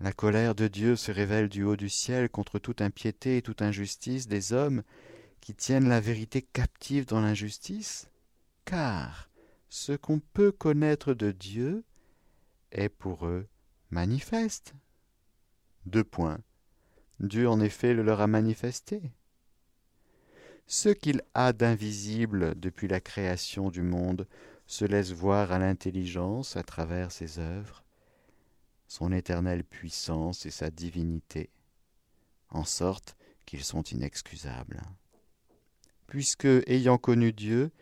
La 0.00 0.12
colère 0.12 0.54
de 0.54 0.68
Dieu 0.68 0.96
se 0.96 1.10
révèle 1.10 1.48
du 1.48 1.64
haut 1.64 1.76
du 1.76 1.88
ciel 1.88 2.28
contre 2.28 2.58
toute 2.58 2.80
impiété 2.80 3.36
et 3.36 3.42
toute 3.42 3.62
injustice 3.62 4.28
des 4.28 4.52
hommes 4.52 4.82
qui 5.44 5.54
tiennent 5.54 5.90
la 5.90 6.00
vérité 6.00 6.40
captive 6.40 7.04
dans 7.04 7.20
l'injustice, 7.20 8.08
car 8.64 9.28
ce 9.68 9.92
qu'on 9.92 10.18
peut 10.18 10.50
connaître 10.50 11.12
de 11.12 11.32
Dieu 11.32 11.84
est 12.72 12.88
pour 12.88 13.26
eux 13.26 13.46
manifeste. 13.90 14.72
Deux 15.84 16.02
points. 16.02 16.38
Dieu 17.20 17.46
en 17.46 17.60
effet 17.60 17.92
le 17.92 18.02
leur 18.02 18.22
a 18.22 18.26
manifesté. 18.26 19.12
Ce 20.66 20.88
qu'il 20.88 21.20
a 21.34 21.52
d'invisible 21.52 22.58
depuis 22.58 22.88
la 22.88 23.00
création 23.00 23.68
du 23.68 23.82
monde 23.82 24.26
se 24.66 24.86
laisse 24.86 25.12
voir 25.12 25.52
à 25.52 25.58
l'intelligence 25.58 26.56
à 26.56 26.62
travers 26.62 27.12
ses 27.12 27.38
œuvres, 27.38 27.84
son 28.88 29.12
éternelle 29.12 29.62
puissance 29.62 30.46
et 30.46 30.50
sa 30.50 30.70
divinité, 30.70 31.50
en 32.48 32.64
sorte 32.64 33.14
qu'ils 33.44 33.62
sont 33.62 33.82
inexcusables. 33.82 34.80
Puisque, 36.14 36.46
ayant 36.68 36.96
connu 36.96 37.32
Dieu, 37.32 37.72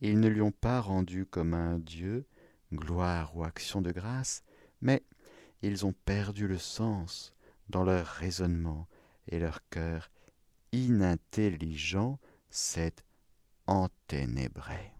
ils 0.00 0.20
ne 0.20 0.28
lui 0.28 0.40
ont 0.40 0.52
pas 0.52 0.80
rendu 0.80 1.26
comme 1.26 1.52
un 1.52 1.80
Dieu, 1.80 2.24
gloire 2.72 3.36
ou 3.36 3.42
action 3.42 3.82
de 3.82 3.90
grâce, 3.90 4.44
mais 4.80 5.02
ils 5.62 5.84
ont 5.84 5.92
perdu 6.04 6.46
le 6.46 6.58
sens 6.58 7.34
dans 7.68 7.82
leur 7.82 8.06
raisonnement 8.06 8.86
et 9.26 9.40
leur 9.40 9.68
cœur 9.68 10.12
inintelligent 10.70 12.20
s'est 12.50 12.94
enténébré. 13.66 14.92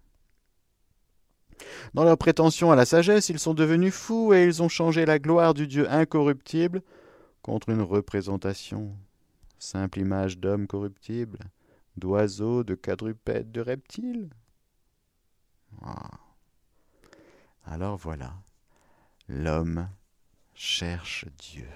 Dans 1.95 2.03
leur 2.03 2.19
prétention 2.19 2.73
à 2.73 2.75
la 2.75 2.85
sagesse, 2.85 3.29
ils 3.29 3.39
sont 3.39 3.55
devenus 3.55 3.95
fous 3.95 4.35
et 4.35 4.43
ils 4.43 4.61
ont 4.61 4.69
changé 4.69 5.07
la 5.07 5.21
gloire 5.21 5.55
du 5.55 5.69
Dieu 5.69 5.89
incorruptible 5.89 6.83
contre 7.43 7.69
une 7.69 7.83
représentation, 7.83 8.97
simple 9.57 10.01
image 10.01 10.39
d'homme 10.39 10.67
corruptible, 10.67 11.39
d'oiseaux, 11.97 12.65
de 12.65 12.75
quadrupèdes, 12.75 13.53
de 13.53 13.61
reptiles. 13.61 14.31
Ah. 15.83 16.11
Alors 17.65 17.97
voilà, 17.97 18.35
l'homme 19.29 19.89
cherche 20.55 21.27
Dieu. 21.39 21.69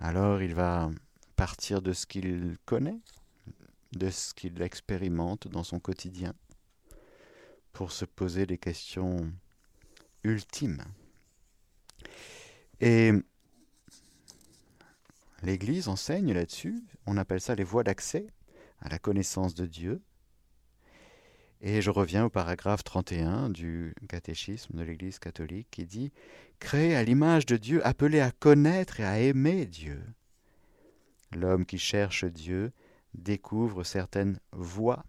Alors 0.00 0.42
il 0.42 0.54
va 0.54 0.90
partir 1.36 1.80
de 1.80 1.92
ce 1.92 2.06
qu'il 2.06 2.58
connaît, 2.66 3.00
de 3.92 4.10
ce 4.10 4.34
qu'il 4.34 4.60
expérimente 4.60 5.48
dans 5.48 5.64
son 5.64 5.80
quotidien, 5.80 6.34
pour 7.72 7.92
se 7.92 8.04
poser 8.04 8.46
des 8.46 8.58
questions 8.58 9.32
ultimes. 10.24 10.84
Et 12.80 13.12
l'Église 15.42 15.88
enseigne 15.88 16.32
là-dessus, 16.32 16.82
on 17.06 17.16
appelle 17.16 17.40
ça 17.40 17.54
les 17.54 17.64
voies 17.64 17.84
d'accès 17.84 18.26
à 18.80 18.88
la 18.88 18.98
connaissance 18.98 19.54
de 19.54 19.66
Dieu. 19.66 20.00
Et 21.60 21.80
je 21.80 21.90
reviens 21.90 22.24
au 22.24 22.30
paragraphe 22.30 22.82
31 22.82 23.50
du 23.50 23.94
catéchisme 24.08 24.76
de 24.76 24.82
l'Église 24.82 25.20
catholique 25.20 25.68
qui 25.70 25.86
dit 25.86 26.12
Créé 26.58 26.96
à 26.96 27.04
l'image 27.04 27.46
de 27.46 27.56
Dieu, 27.56 27.84
appelé 27.86 28.20
à 28.20 28.32
connaître 28.32 29.00
et 29.00 29.04
à 29.04 29.20
aimer 29.20 29.66
Dieu. 29.66 30.02
L'homme 31.34 31.64
qui 31.64 31.78
cherche 31.78 32.24
Dieu 32.24 32.72
découvre 33.14 33.84
certaines 33.84 34.38
voies, 34.52 35.04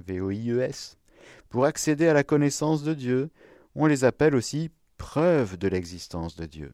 V-O-I-E-S, 0.00 0.98
pour 1.48 1.64
accéder 1.64 2.08
à 2.08 2.14
la 2.14 2.24
connaissance 2.24 2.82
de 2.82 2.94
Dieu. 2.94 3.30
On 3.74 3.86
les 3.86 4.04
appelle 4.04 4.34
aussi 4.34 4.70
preuves 4.98 5.56
de 5.56 5.68
l'existence 5.68 6.36
de 6.36 6.46
Dieu. 6.46 6.72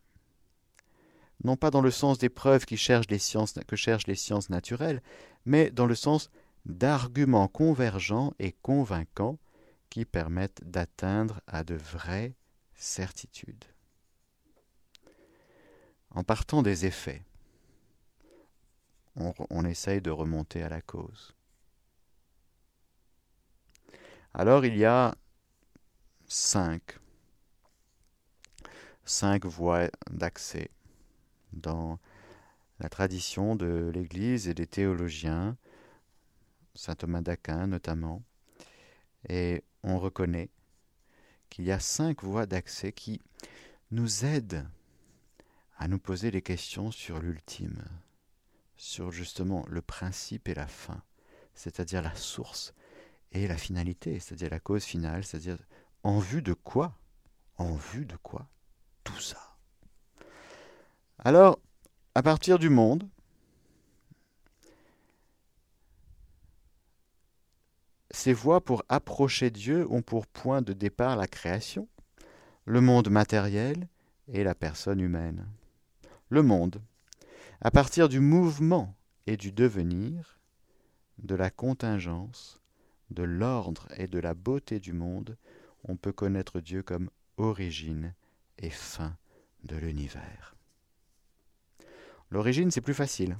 Non 1.45 1.57
pas 1.57 1.71
dans 1.71 1.81
le 1.81 1.91
sens 1.91 2.19
des 2.19 2.29
preuves 2.29 2.65
qui 2.65 2.77
cherchent 2.77 3.11
les 3.11 3.19
sciences, 3.19 3.55
que 3.67 3.77
cherchent 3.77 4.07
les 4.07 4.15
sciences 4.15 4.51
naturelles, 4.51 5.03
mais 5.45 5.71
dans 5.71 5.87
le 5.87 5.95
sens 5.95 6.31
d'arguments 6.67 7.49
convergents 7.49 8.33
et 8.39 8.53
convaincants 8.53 9.39
qui 9.91 10.05
permettent 10.05 10.63
d'atteindre 10.65 11.41
à 11.47 11.65
de 11.65 11.75
vraies 11.75 12.35
certitudes. 12.75 13.65
En 16.11 16.25
partant 16.25 16.63
des 16.63 16.87
effets, 16.87 17.25
on, 19.17 19.65
essaye 19.65 20.01
de 20.01 20.11
remonter 20.11 20.63
à 20.63 20.69
la 20.69 20.81
cause. 20.81 21.35
Alors 24.35 24.65
il 24.65 24.77
y 24.77 24.85
a 24.85 25.15
cinq, 26.27 26.99
cinq 29.05 29.45
voies 29.45 29.91
d'accès 30.11 30.71
dans 31.53 31.99
la 32.81 32.89
tradition 32.89 33.57
de 33.57 33.91
l'Église 33.95 34.49
et 34.49 34.55
des 34.55 34.67
théologiens 34.67 35.57
saint 36.75 36.95
Thomas 36.95 37.21
d'Aquin 37.21 37.67
notamment, 37.67 38.23
et 39.29 39.63
on 39.83 39.99
reconnaît 39.99 40.51
qu'il 41.51 41.65
y 41.65 41.73
a 41.73 41.81
cinq 41.81 42.23
voies 42.23 42.47
d'accès 42.47 42.93
qui 42.93 43.21
nous 43.91 44.25
aident 44.25 44.67
à 45.77 45.89
nous 45.89 45.99
poser 45.99 46.31
des 46.31 46.43
questions 46.43 46.91
sur 46.91 47.19
l'ultime, 47.19 47.85
sur 48.77 49.11
justement 49.11 49.65
le 49.69 49.83
principe 49.83 50.49
et 50.49 50.55
la 50.55 50.67
fin, 50.67 51.03
c'est-à-dire 51.55 52.03
la 52.03 52.15
source 52.15 52.75
et 53.33 53.47
la 53.47 53.57
finalité, 53.57 54.19
c'est-à-dire 54.19 54.51
la 54.51 54.61
cause 54.61 54.85
finale, 54.85 55.25
c'est-à-dire 55.25 55.59
en 56.03 56.19
vue 56.19 56.43
de 56.43 56.55
quoi 56.55 56.99
En 57.59 57.75
vue 57.75 58.07
de 58.07 58.17
quoi 58.17 58.49
Tout 59.05 59.21
ça. 59.21 59.52
Alors, 61.25 61.59
à 62.15 62.23
partir 62.23 62.59
du 62.59 62.69
monde, 62.69 63.09
Ces 68.15 68.35
voies 68.35 68.63
pour 68.63 68.85
approcher 68.91 69.51
Dieu 69.51 69.87
ont 69.91 70.03
pour 70.03 70.27
point 70.27 70.61
de 70.61 70.75
départ 70.75 71.17
la 71.17 71.27
création, 71.27 71.89
le 72.67 72.83
monde 72.83 73.09
matériel 73.09 73.89
et 74.29 74.45
la 74.45 74.55
personne 74.55 75.01
humaine. 75.01 75.49
Le 76.29 76.43
monde, 76.43 76.83
à 77.63 77.71
partir 77.71 78.11
du 78.11 78.21
mouvement 78.21 78.95
et 79.27 79.39
du 79.39 79.51
devenir, 79.51 80.39
de 81.19 81.35
la 81.35 81.49
contingence, 81.49 82.61
de 83.11 83.23
l'ordre 83.23 83.89
et 83.97 84.09
de 84.09 84.19
la 84.19 84.35
beauté 84.35 84.79
du 84.79 84.93
monde, 84.93 85.39
on 85.85 85.97
peut 85.97 86.13
connaître 86.13 86.61
Dieu 86.61 86.83
comme 86.83 87.09
origine 87.39 88.15
et 88.59 88.71
fin 88.71 89.17
de 89.65 89.77
l'univers. 89.77 90.52
L'origine, 92.33 92.71
c'est 92.71 92.81
plus 92.81 92.95
facile. 92.95 93.37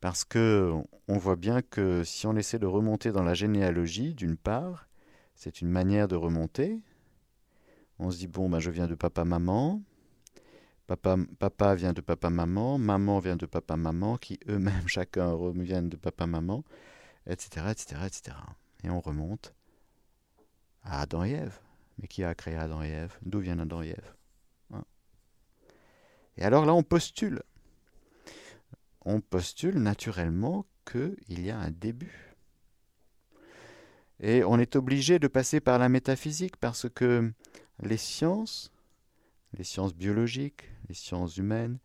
Parce 0.00 0.24
que 0.24 0.72
on 1.08 1.18
voit 1.18 1.34
bien 1.34 1.60
que 1.60 2.04
si 2.04 2.28
on 2.28 2.36
essaie 2.36 2.60
de 2.60 2.66
remonter 2.66 3.10
dans 3.10 3.24
la 3.24 3.34
généalogie, 3.34 4.14
d'une 4.14 4.36
part, 4.36 4.88
c'est 5.34 5.60
une 5.60 5.68
manière 5.68 6.06
de 6.06 6.14
remonter. 6.14 6.80
On 7.98 8.12
se 8.12 8.18
dit 8.18 8.28
bon 8.28 8.48
ben 8.48 8.60
je 8.60 8.70
viens 8.70 8.86
de 8.86 8.94
papa 8.94 9.24
maman, 9.24 9.82
papa 10.86 11.16
papa 11.40 11.74
vient 11.74 11.92
de 11.92 12.00
papa 12.00 12.30
maman, 12.30 12.78
vient 13.18 13.36
de 13.36 13.46
papa 13.46 13.76
maman, 13.76 14.16
qui 14.16 14.38
eux-mêmes 14.48 14.86
chacun 14.86 15.36
viennent 15.56 15.88
de 15.88 15.96
papa 15.96 16.26
maman, 16.26 16.62
etc 17.26 17.66
etc 17.70 18.02
etc. 18.06 18.36
Et 18.84 18.90
on 18.90 19.00
remonte 19.00 19.54
à 20.84 21.00
Adam 21.00 21.24
et 21.24 21.32
Ève. 21.32 21.58
Mais 21.98 22.06
qui 22.06 22.22
a 22.22 22.32
créé 22.36 22.54
Adam 22.54 22.80
et 22.80 22.90
Ève? 22.90 23.18
D'où 23.22 23.40
vient 23.40 23.58
Adam 23.58 23.82
et 23.82 23.90
Ève? 23.90 24.14
Et 26.36 26.44
alors 26.44 26.64
là 26.66 26.74
on 26.74 26.82
postule 26.82 27.42
on 29.04 29.20
postule 29.20 29.78
naturellement 29.78 30.66
qu'il 30.90 31.44
y 31.44 31.50
a 31.50 31.58
un 31.58 31.70
début. 31.70 32.34
Et 34.20 34.44
on 34.44 34.58
est 34.58 34.76
obligé 34.76 35.18
de 35.18 35.26
passer 35.26 35.60
par 35.60 35.78
la 35.78 35.88
métaphysique 35.88 36.56
parce 36.56 36.88
que 36.88 37.32
les 37.80 37.96
sciences, 37.96 38.70
les 39.54 39.64
sciences 39.64 39.94
biologiques, 39.94 40.70
les 40.88 40.94
sciences 40.94 41.36
humaines, 41.36 41.78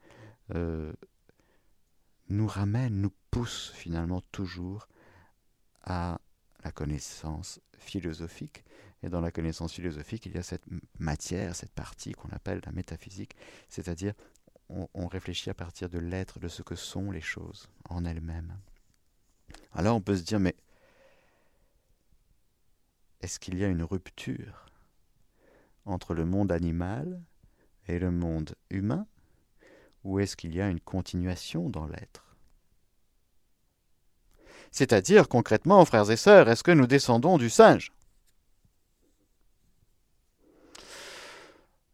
euh, 0.54 0.94
nous 2.30 2.48
ramènent, 2.48 3.02
nous 3.02 3.14
poussent 3.32 3.72
finalement 3.74 4.22
toujours 4.32 4.88
à 5.84 6.20
la 6.64 6.72
connaissance 6.72 7.60
philosophique. 7.80 8.64
Et 9.04 9.10
dans 9.10 9.22
la 9.22 9.32
connaissance 9.32 9.74
philosophique, 9.74 10.26
il 10.26 10.36
y 10.36 10.38
a 10.38 10.44
cette 10.44 10.66
matière, 11.00 11.56
cette 11.56 11.72
partie 11.72 12.14
qu'on 12.14 12.30
appelle 12.30 12.62
la 12.66 12.72
métaphysique, 12.72 13.36
c'est-à-dire 13.70 14.14
on, 14.70 15.08
réfléchit 15.08 15.50
à 15.50 15.54
partir 15.54 15.90
de 15.90 16.00
l'être, 16.00 16.40
de 16.40 16.48
ce 16.48 16.62
que 16.62 16.76
sont 16.76 17.12
les 17.12 17.22
choses 17.22 17.70
en 17.90 18.06
elles-mêmes. 18.06 18.58
Alors 19.74 19.96
on 19.96 20.02
peut 20.02 20.18
se 20.18 20.24
dire, 20.24 20.40
mais 20.40 20.56
est-ce 23.22 23.40
qu'il 23.40 23.58
y 23.58 23.64
a 23.64 23.68
une 23.68 23.84
rupture 23.84 24.66
entre 25.86 26.14
le 26.14 26.26
monde 26.26 26.52
animal 26.52 27.22
et 27.88 27.98
le 28.00 28.12
monde 28.12 28.56
humain 28.70 29.08
Ou 30.04 30.20
est-ce 30.20 30.36
qu'il 30.36 30.54
y 30.54 30.62
a 30.62 30.70
une 30.70 30.82
continuation 30.82 31.70
dans 31.70 31.88
l'être? 31.88 32.36
C'est-à-dire, 34.72 35.30
concrètement, 35.30 35.84
frères 35.86 36.12
et 36.12 36.18
sœurs, 36.18 36.50
est-ce 36.50 36.64
que 36.64 36.72
nous 36.72 36.88
descendons 36.88 37.38
du 37.38 37.50
singe? 37.50 37.92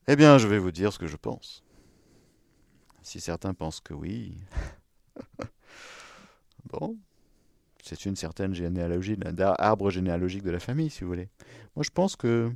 Eh 0.07 0.15
bien, 0.15 0.37
je 0.37 0.47
vais 0.47 0.57
vous 0.57 0.71
dire 0.71 0.91
ce 0.91 0.99
que 0.99 1.07
je 1.07 1.15
pense. 1.15 1.62
Si 3.03 3.19
certains 3.19 3.53
pensent 3.53 3.81
que 3.81 3.93
oui, 3.93 4.37
bon, 6.65 6.97
c'est 7.83 8.05
une 8.05 8.15
certaine 8.15 8.53
généalogie, 8.53 9.17
arbre 9.59 9.89
généalogique 9.89 10.43
de 10.43 10.51
la 10.51 10.59
famille, 10.59 10.89
si 10.89 11.01
vous 11.01 11.09
voulez. 11.09 11.29
Moi, 11.75 11.83
je 11.83 11.89
pense 11.89 12.15
que, 12.15 12.51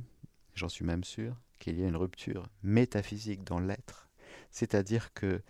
j'en 0.54 0.68
suis 0.68 0.84
même 0.84 1.04
sûr, 1.04 1.36
qu'il 1.58 1.78
y 1.78 1.84
a 1.84 1.88
une 1.88 1.96
rupture 1.96 2.48
métaphysique 2.62 3.44
dans 3.44 3.60
l'être. 3.60 4.08
C'est-à-dire 4.50 5.12
que 5.12 5.42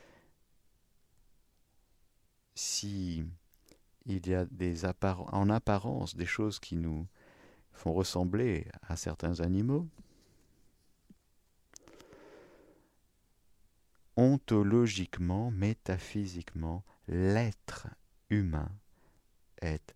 si 2.57 3.25
il 4.07 4.27
y 4.27 4.35
a 4.35 4.47
des 4.47 4.85
en 4.85 5.51
apparence 5.51 6.17
des 6.17 6.27
choses 6.27 6.59
qui 6.59 6.77
nous 6.77 7.07
font 7.73 7.93
ressembler 7.93 8.67
à 8.83 8.97
certains 8.97 9.41
animaux, 9.41 9.87
ontologiquement, 14.19 15.53
métaphysiquement, 15.53 16.85
l'être 17.07 17.87
humain 18.31 18.69
est 19.63 19.95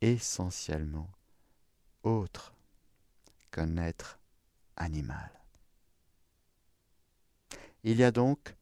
essentiellement 0.00 1.10
autre 2.04 2.54
qu'un 3.50 3.76
être 3.76 4.20
animal. 4.76 5.32
Il 7.82 7.96
y 7.96 8.04
a 8.04 8.12
donc 8.12 8.54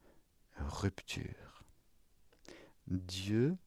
rupture. 0.57 1.63
Dieu, 2.87 3.57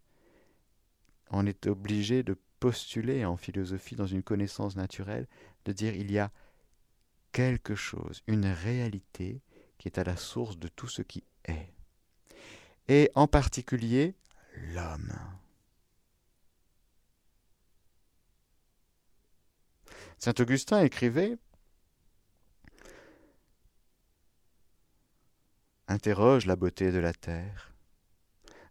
on 1.31 1.47
est 1.47 1.69
obligé 1.69 2.25
de 2.25 2.37
postuler 2.59 3.25
en 3.25 3.37
philosophie, 3.37 3.95
dans 3.95 4.07
une 4.07 4.25
connaissance 4.25 4.75
naturelle, 4.75 5.29
de 5.67 5.73
dire 5.73 5.95
il 5.95 6.11
y 6.11 6.19
a 6.19 6.33
quelque 7.31 7.77
chose, 7.77 8.25
une 8.27 8.47
réalité 8.47 9.41
qui 9.79 9.89
est 9.89 9.99
à 9.99 10.05
la 10.05 10.17
source 10.17 10.59
de 10.59 10.69
tout 10.69 10.89
ce 10.89 11.03
qui 11.03 11.25
est. 11.45 11.73
Et 12.89 13.11
en 13.15 13.27
particulier 13.27 14.15
l'homme. 14.75 15.15
Saint 20.19 20.35
Augustin 20.41 20.83
écrivait 20.83 21.39
Interroge 25.87 26.45
la 26.45 26.57
beauté 26.57 26.93
de 26.93 26.99
la 26.99 27.15
terre, 27.15 27.73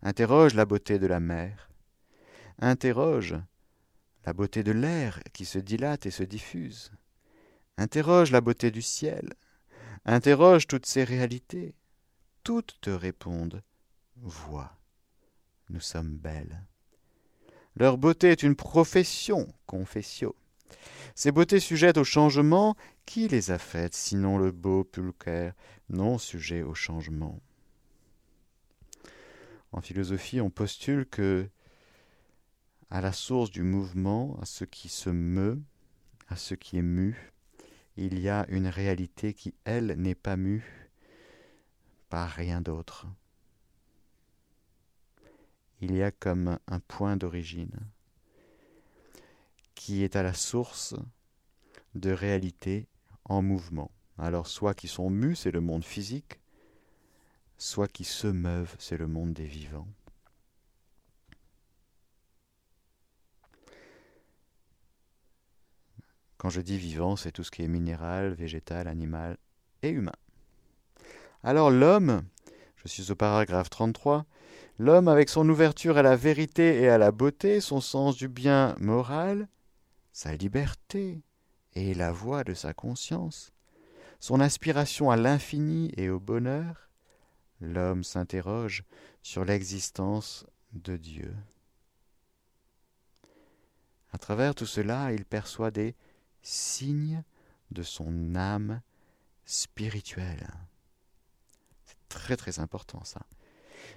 interroge 0.03 0.53
la 0.53 0.65
beauté 0.65 0.99
de 0.99 1.07
la 1.07 1.19
mer, 1.19 1.71
interroge 2.59 3.35
la 4.23 4.33
beauté 4.33 4.61
de 4.61 4.71
l'air 4.71 5.19
qui 5.33 5.45
se 5.45 5.57
dilate 5.57 6.05
et 6.05 6.11
se 6.11 6.21
diffuse, 6.21 6.91
interroge 7.77 8.29
la 8.29 8.41
beauté 8.41 8.69
du 8.69 8.83
ciel, 8.83 9.33
Interroge 10.09 10.67
toutes 10.67 10.85
ces 10.85 11.03
réalités. 11.03 11.75
Toutes 12.45 12.77
te 12.79 12.89
répondent. 12.89 13.61
Vois, 14.15 14.71
nous 15.69 15.81
sommes 15.81 16.15
belles. 16.15 16.63
Leur 17.75 17.97
beauté 17.97 18.29
est 18.29 18.41
une 18.41 18.55
profession, 18.55 19.53
confessio. 19.65 20.33
Ces 21.13 21.33
beautés 21.33 21.59
sujettes 21.59 21.97
au 21.97 22.05
changement, 22.05 22.77
qui 23.05 23.27
les 23.27 23.51
a 23.51 23.57
faites, 23.57 23.95
sinon 23.95 24.37
le 24.37 24.53
beau 24.53 24.85
pulcher, 24.85 25.51
non 25.89 26.17
sujet 26.17 26.63
au 26.63 26.73
changement? 26.73 27.41
En 29.73 29.81
philosophie, 29.81 30.39
on 30.39 30.49
postule 30.49 31.05
que, 31.05 31.49
à 32.89 33.01
la 33.01 33.11
source 33.11 33.51
du 33.51 33.61
mouvement, 33.61 34.39
à 34.41 34.45
ce 34.45 34.63
qui 34.63 34.87
se 34.87 35.09
meut, 35.09 35.61
à 36.29 36.37
ce 36.37 36.55
qui 36.55 36.77
est 36.77 36.81
mu, 36.81 37.33
il 37.97 38.19
y 38.19 38.29
a 38.29 38.45
une 38.49 38.67
réalité 38.67 39.33
qui, 39.33 39.55
elle, 39.65 39.95
n'est 39.97 40.15
pas 40.15 40.37
mue 40.37 40.89
par 42.09 42.29
rien 42.29 42.61
d'autre. 42.61 43.07
Il 45.81 45.95
y 45.95 46.03
a 46.03 46.11
comme 46.11 46.59
un 46.67 46.79
point 46.79 47.17
d'origine 47.17 47.75
qui 49.75 50.03
est 50.03 50.15
à 50.15 50.23
la 50.23 50.33
source 50.33 50.95
de 51.95 52.11
réalités 52.11 52.87
en 53.25 53.41
mouvement. 53.41 53.91
Alors 54.17 54.47
soit 54.47 54.73
qui 54.73 54.87
sont 54.87 55.09
mus, 55.09 55.35
c'est 55.35 55.51
le 55.51 55.61
monde 55.61 55.83
physique, 55.83 56.39
soit 57.57 57.87
qui 57.87 58.03
se 58.03 58.27
meuvent, 58.27 58.75
c'est 58.79 58.97
le 58.97 59.07
monde 59.07 59.33
des 59.33 59.45
vivants. 59.45 59.87
Quand 66.37 66.49
je 66.49 66.61
dis 66.61 66.77
vivant, 66.77 67.15
c'est 67.15 67.31
tout 67.31 67.43
ce 67.43 67.51
qui 67.51 67.63
est 67.63 67.67
minéral, 67.67 68.33
végétal, 68.33 68.87
animal 68.87 69.37
et 69.81 69.89
humain. 69.89 70.11
Alors 71.43 71.71
l'homme, 71.71 72.23
je 72.75 72.87
suis 72.87 73.11
au 73.11 73.15
paragraphe 73.15 73.69
33, 73.69 74.25
l'homme 74.77 75.07
avec 75.07 75.29
son 75.29 75.47
ouverture 75.49 75.97
à 75.97 76.03
la 76.03 76.15
vérité 76.15 76.81
et 76.81 76.89
à 76.89 76.97
la 76.97 77.11
beauté, 77.11 77.61
son 77.61 77.81
sens 77.81 78.15
du 78.15 78.27
bien 78.27 78.75
moral, 78.79 79.47
sa 80.13 80.35
liberté 80.35 81.21
et 81.73 81.93
la 81.93 82.11
voix 82.11 82.43
de 82.43 82.53
sa 82.53 82.73
conscience, 82.73 83.51
son 84.19 84.39
aspiration 84.39 85.09
à 85.09 85.15
l'infini 85.15 85.91
et 85.97 86.09
au 86.09 86.19
bonheur, 86.19 86.89
l'homme 87.61 88.03
s'interroge 88.03 88.83
sur 89.21 89.45
l'existence 89.45 90.45
de 90.73 90.97
Dieu. 90.97 91.35
À 94.11 94.17
travers 94.17 94.55
tout 94.55 94.65
cela, 94.65 95.11
il 95.11 95.25
perçoit 95.25 95.71
des 95.71 95.95
signe 96.47 97.23
de 97.71 97.83
son 97.83 98.35
âme 98.35 98.81
spirituelle. 99.45 100.47
C'est 101.85 101.97
très 102.09 102.37
très 102.37 102.59
important 102.59 103.03
ça. 103.03 103.25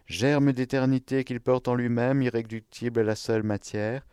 Germe 0.07 0.53
d'éternité 0.53 1.25
qu'il 1.25 1.41
porte 1.41 1.69
en 1.69 1.75
lui-même, 1.75 2.23
irréductible 2.23 3.01
à 3.01 3.05
la 3.05 3.17
seule 3.17 3.43
matière, 3.43 4.07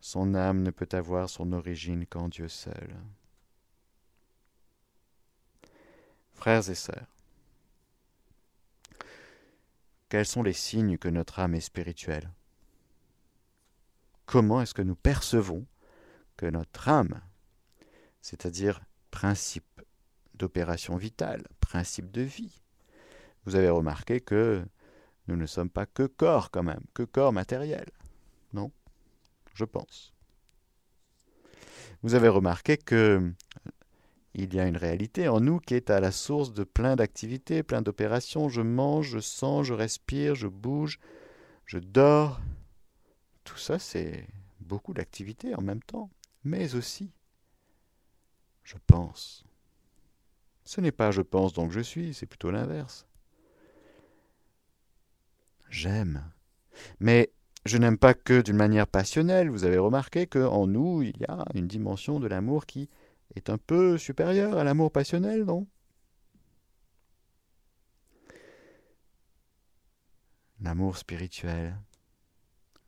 son 0.00 0.34
âme 0.34 0.62
ne 0.62 0.70
peut 0.70 0.88
avoir 0.92 1.28
son 1.28 1.52
origine 1.52 2.06
qu'en 2.06 2.28
Dieu 2.28 2.48
seul. 2.48 2.96
Frères 6.32 6.68
et 6.68 6.74
sœurs, 6.74 7.06
quels 10.08 10.26
sont 10.26 10.42
les 10.42 10.52
signes 10.52 10.98
que 10.98 11.08
notre 11.08 11.38
âme 11.38 11.54
est 11.54 11.60
spirituelle? 11.60 12.30
Comment 14.26 14.62
est-ce 14.62 14.74
que 14.74 14.82
nous 14.82 14.96
percevons 14.96 15.66
que 16.36 16.46
notre 16.46 16.88
âme, 16.88 17.20
c'est-à-dire 18.22 18.80
principe 19.10 19.82
d'opération 20.34 20.96
vitale, 20.96 21.46
principe 21.60 22.10
de 22.10 22.22
vie, 22.22 22.62
vous 23.44 23.56
avez 23.56 23.68
remarqué 23.68 24.20
que 24.20 24.64
nous 25.28 25.36
ne 25.36 25.46
sommes 25.46 25.70
pas 25.70 25.86
que 25.86 26.04
corps 26.04 26.50
quand 26.50 26.62
même, 26.62 26.84
que 26.94 27.02
corps 27.02 27.32
matériel. 27.32 27.86
Non? 28.52 28.70
Je 29.54 29.64
pense. 29.64 30.14
Vous 32.02 32.14
avez 32.14 32.28
remarqué 32.28 32.76
que 32.76 33.32
il 34.34 34.54
y 34.54 34.60
a 34.60 34.66
une 34.66 34.78
réalité 34.78 35.28
en 35.28 35.40
nous 35.40 35.58
qui 35.58 35.74
est 35.74 35.90
à 35.90 36.00
la 36.00 36.10
source 36.10 36.54
de 36.54 36.64
plein 36.64 36.96
d'activités, 36.96 37.62
plein 37.62 37.82
d'opérations. 37.82 38.48
Je 38.48 38.62
mange, 38.62 39.10
je 39.10 39.18
sens, 39.18 39.66
je 39.66 39.74
respire, 39.74 40.34
je 40.34 40.48
bouge, 40.48 40.98
je 41.66 41.78
dors. 41.78 42.40
Tout 43.44 43.58
ça, 43.58 43.78
c'est 43.78 44.26
beaucoup 44.60 44.94
d'activités 44.94 45.54
en 45.54 45.60
même 45.60 45.82
temps. 45.82 46.08
Mais 46.44 46.74
aussi, 46.74 47.12
je 48.72 48.78
pense. 48.86 49.44
Ce 50.64 50.80
n'est 50.80 50.92
pas 50.92 51.10
je 51.10 51.20
pense 51.20 51.52
donc 51.52 51.70
je 51.72 51.80
suis, 51.80 52.14
c'est 52.14 52.26
plutôt 52.26 52.50
l'inverse. 52.50 53.06
J'aime. 55.68 56.24
Mais 56.98 57.32
je 57.66 57.76
n'aime 57.76 57.98
pas 57.98 58.14
que 58.14 58.40
d'une 58.40 58.56
manière 58.56 58.86
passionnelle. 58.86 59.50
Vous 59.50 59.64
avez 59.64 59.78
remarqué 59.78 60.26
qu'en 60.26 60.66
nous, 60.66 61.02
il 61.02 61.18
y 61.18 61.24
a 61.24 61.44
une 61.54 61.68
dimension 61.68 62.18
de 62.18 62.26
l'amour 62.26 62.66
qui 62.66 62.88
est 63.34 63.50
un 63.50 63.58
peu 63.58 63.98
supérieur 63.98 64.56
à 64.56 64.64
l'amour 64.64 64.90
passionnel, 64.90 65.44
non? 65.44 65.66
L'amour 70.60 70.96
spirituel, 70.96 71.76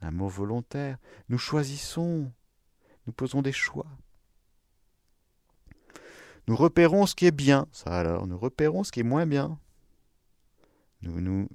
l'amour 0.01 0.31
volontaire, 0.31 0.97
nous 1.29 1.39
choisissons, 1.39 2.33
nous 3.07 3.13
posons 3.13 3.43
des 3.43 3.53
choix. 3.53 3.87
Nous 6.47 6.57
repérons 6.57 7.07
ce 7.07 7.15
qui 7.15 7.27
est 7.27 7.31
bien, 7.31 7.67
ça 7.73 7.99
alors, 7.99 8.27
nous 8.27 8.39
repérons 8.39 8.85
ce 8.85 8.93
qui 8.93 9.01
est 9.01 9.05
moins 9.05 9.27
bien. 9.27 9.59
Nous 11.01 11.21
nous, 11.21 11.49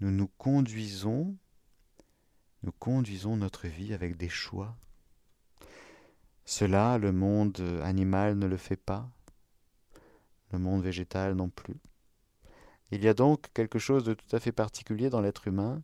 nous, 0.00 0.10
nous 0.10 0.28
conduisons, 0.38 1.36
nous 2.62 2.72
conduisons 2.72 3.36
notre 3.36 3.66
vie 3.66 3.94
avec 3.94 4.16
des 4.16 4.28
choix. 4.28 4.76
Cela, 6.44 6.98
le 6.98 7.12
monde 7.12 7.60
animal 7.82 8.38
ne 8.38 8.46
le 8.46 8.56
fait 8.56 8.76
pas, 8.76 9.10
le 10.52 10.58
monde 10.58 10.82
végétal 10.82 11.34
non 11.34 11.48
plus. 11.48 11.76
Il 12.90 13.02
y 13.02 13.08
a 13.08 13.14
donc 13.14 13.52
quelque 13.52 13.78
chose 13.78 14.04
de 14.04 14.14
tout 14.14 14.34
à 14.34 14.40
fait 14.40 14.52
particulier 14.52 15.10
dans 15.10 15.20
l'être 15.20 15.46
humain, 15.46 15.82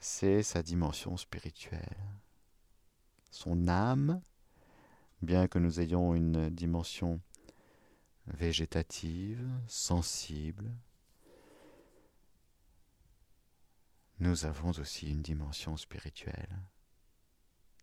c'est 0.00 0.42
sa 0.42 0.62
dimension 0.62 1.16
spirituelle. 1.16 1.96
Son 3.30 3.68
âme, 3.68 4.20
bien 5.24 5.48
que 5.48 5.58
nous 5.58 5.80
ayons 5.80 6.14
une 6.14 6.50
dimension 6.50 7.20
végétative, 8.26 9.46
sensible, 9.66 10.70
nous 14.20 14.44
avons 14.46 14.70
aussi 14.70 15.10
une 15.10 15.22
dimension 15.22 15.76
spirituelle 15.76 16.58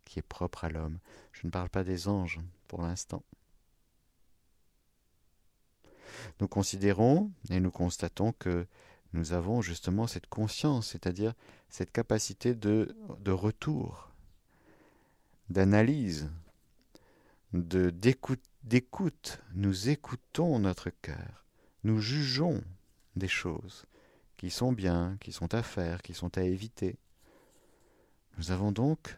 qui 0.06 0.19
est 0.19 0.23
propre 0.23 0.63
à 0.65 0.69
l'homme. 0.69 0.99
Je 1.32 1.45
ne 1.45 1.51
parle 1.51 1.69
pas 1.69 1.84
des 1.84 2.08
anges 2.08 2.39
pour 2.67 2.82
l'instant. 2.82 3.23
Nous 6.39 6.47
considérons 6.47 7.32
et 7.49 7.60
nous 7.60 7.71
constatons 7.71 8.34
que 8.34 8.65
nous 9.13 9.34
avons 9.34 9.62
justement 9.62 10.08
cette 10.08 10.27
conscience, 10.27 10.88
c'est-à-dire 10.88 11.34
cette 11.69 11.91
capacité 11.91 12.56
de, 12.56 12.95
de 13.19 13.32
retour, 13.32 14.12
d'analyse, 15.49 16.30
d'écoute. 17.53 19.39
Nous 19.53 19.89
écoutons 19.89 20.59
notre 20.59 20.89
cœur, 20.89 21.45
nous 21.83 21.99
jugeons 21.99 22.63
des 23.15 23.27
choses 23.27 23.85
qui 24.37 24.49
sont 24.49 24.71
bien, 24.71 25.17
qui 25.19 25.31
sont 25.31 25.53
à 25.53 25.63
faire, 25.63 26.01
qui 26.01 26.13
sont 26.13 26.37
à 26.37 26.43
éviter. 26.43 26.97
Nous 28.37 28.51
avons 28.51 28.71
donc 28.71 29.17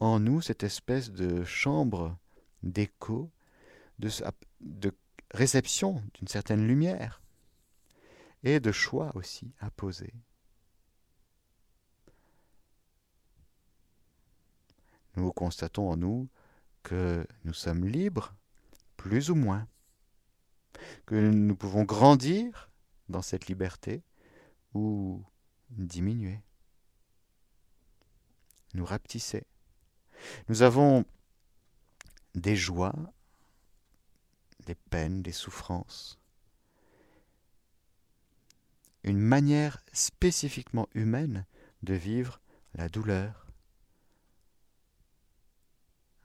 en 0.00 0.18
nous 0.20 0.40
cette 0.40 0.62
espèce 0.62 1.10
de 1.10 1.44
chambre 1.44 2.16
d'écho, 2.62 3.30
de, 3.98 4.10
de 4.60 4.92
réception 5.32 6.02
d'une 6.14 6.28
certaine 6.28 6.66
lumière 6.66 7.20
et 8.44 8.60
de 8.60 8.72
choix 8.72 9.12
aussi 9.14 9.52
à 9.60 9.70
poser. 9.70 10.12
Nous 15.16 15.32
constatons 15.32 15.90
en 15.90 15.96
nous 15.96 16.28
que 16.88 17.26
nous 17.44 17.52
sommes 17.52 17.86
libres, 17.86 18.34
plus 18.96 19.28
ou 19.28 19.34
moins, 19.34 19.68
que 21.04 21.14
nous 21.14 21.54
pouvons 21.54 21.84
grandir 21.84 22.70
dans 23.10 23.20
cette 23.20 23.46
liberté 23.46 24.02
ou 24.72 25.22
diminuer, 25.68 26.40
nous 28.72 28.86
rapetisser. 28.86 29.46
Nous 30.48 30.62
avons 30.62 31.04
des 32.34 32.56
joies, 32.56 33.12
des 34.64 34.74
peines, 34.74 35.22
des 35.22 35.32
souffrances, 35.32 36.18
une 39.04 39.20
manière 39.20 39.84
spécifiquement 39.92 40.88
humaine 40.94 41.44
de 41.82 41.92
vivre 41.92 42.40
la 42.72 42.88
douleur, 42.88 43.47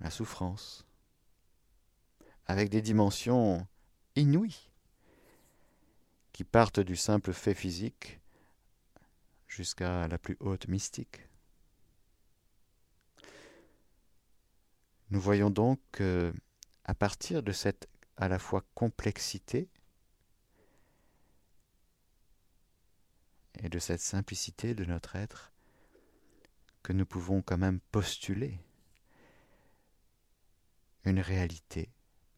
la 0.03 0.11
souffrance, 0.11 0.85
avec 2.45 2.69
des 2.69 2.81
dimensions 2.81 3.65
inouïes 4.15 4.69
qui 6.33 6.43
partent 6.43 6.81
du 6.81 6.97
simple 6.97 7.31
fait 7.31 7.53
physique 7.53 8.19
jusqu'à 9.47 10.07
la 10.09 10.17
plus 10.17 10.35
haute 10.41 10.67
mystique. 10.67 11.27
Nous 15.09 15.21
voyons 15.21 15.49
donc 15.49 15.79
que, 15.91 16.33
à 16.83 16.93
partir 16.93 17.41
de 17.41 17.51
cette 17.51 17.87
à 18.17 18.27
la 18.27 18.39
fois 18.39 18.63
complexité 18.75 19.69
et 23.55 23.69
de 23.69 23.79
cette 23.79 24.01
simplicité 24.01 24.75
de 24.75 24.85
notre 24.85 25.15
être, 25.15 25.51
que 26.83 26.93
nous 26.93 27.05
pouvons 27.05 27.41
quand 27.41 27.57
même 27.57 27.79
postuler 27.91 28.59
une 31.05 31.19
réalité 31.19 31.89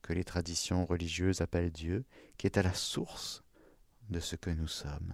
que 0.02 0.14
les 0.14 0.24
traditions 0.24 0.86
religieuses 0.86 1.42
appellent 1.42 1.72
Dieu, 1.72 2.06
qui 2.38 2.48
est 2.48 2.58
à 2.58 2.64
la 2.64 2.74
source 2.74 3.44
de 4.10 4.20
ce 4.20 4.36
que 4.36 4.50
nous 4.50 4.68
sommes. 4.68 5.14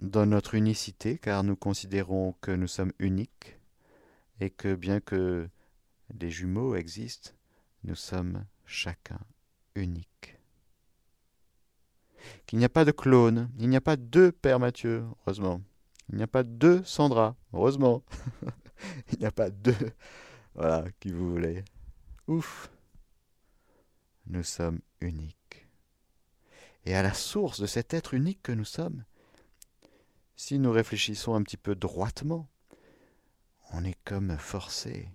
Dans 0.00 0.26
notre 0.26 0.54
unicité, 0.54 1.18
car 1.18 1.42
nous 1.42 1.56
considérons 1.56 2.34
que 2.40 2.50
nous 2.50 2.68
sommes 2.68 2.92
uniques, 2.98 3.58
et 4.40 4.50
que 4.50 4.74
bien 4.74 5.00
que 5.00 5.48
des 6.14 6.30
jumeaux 6.30 6.76
existent, 6.76 7.32
nous 7.84 7.96
sommes 7.96 8.44
chacun 8.64 9.20
uniques. 9.74 10.38
Qu'il 12.46 12.58
n'y 12.58 12.64
a 12.64 12.70
pas 12.70 12.84
de 12.84 12.92
clone, 12.92 13.50
il 13.58 13.68
n'y 13.68 13.76
a 13.76 13.80
pas 13.80 13.96
deux 13.96 14.32
Père 14.32 14.60
Mathieu, 14.60 15.04
heureusement. 15.20 15.62
Il 16.10 16.16
n'y 16.16 16.22
a 16.22 16.28
pas 16.28 16.42
deux 16.42 16.82
Sandra, 16.84 17.36
heureusement. 17.52 18.02
il 19.12 19.18
n'y 19.18 19.26
a 19.26 19.32
pas 19.32 19.50
deux. 19.50 19.92
Voilà, 20.54 20.84
qui 21.00 21.10
vous 21.10 21.30
voulez. 21.30 21.64
Ouf. 22.26 22.70
Nous 24.26 24.42
sommes 24.42 24.80
uniques. 25.00 25.66
Et 26.84 26.94
à 26.94 27.02
la 27.02 27.14
source 27.14 27.60
de 27.60 27.66
cet 27.66 27.94
être 27.94 28.14
unique 28.14 28.42
que 28.42 28.52
nous 28.52 28.64
sommes, 28.64 29.04
si 30.36 30.58
nous 30.58 30.70
réfléchissons 30.70 31.34
un 31.34 31.42
petit 31.42 31.56
peu 31.56 31.74
droitement, 31.74 32.48
on 33.72 33.84
est 33.84 33.98
comme 34.04 34.38
forcé 34.38 35.10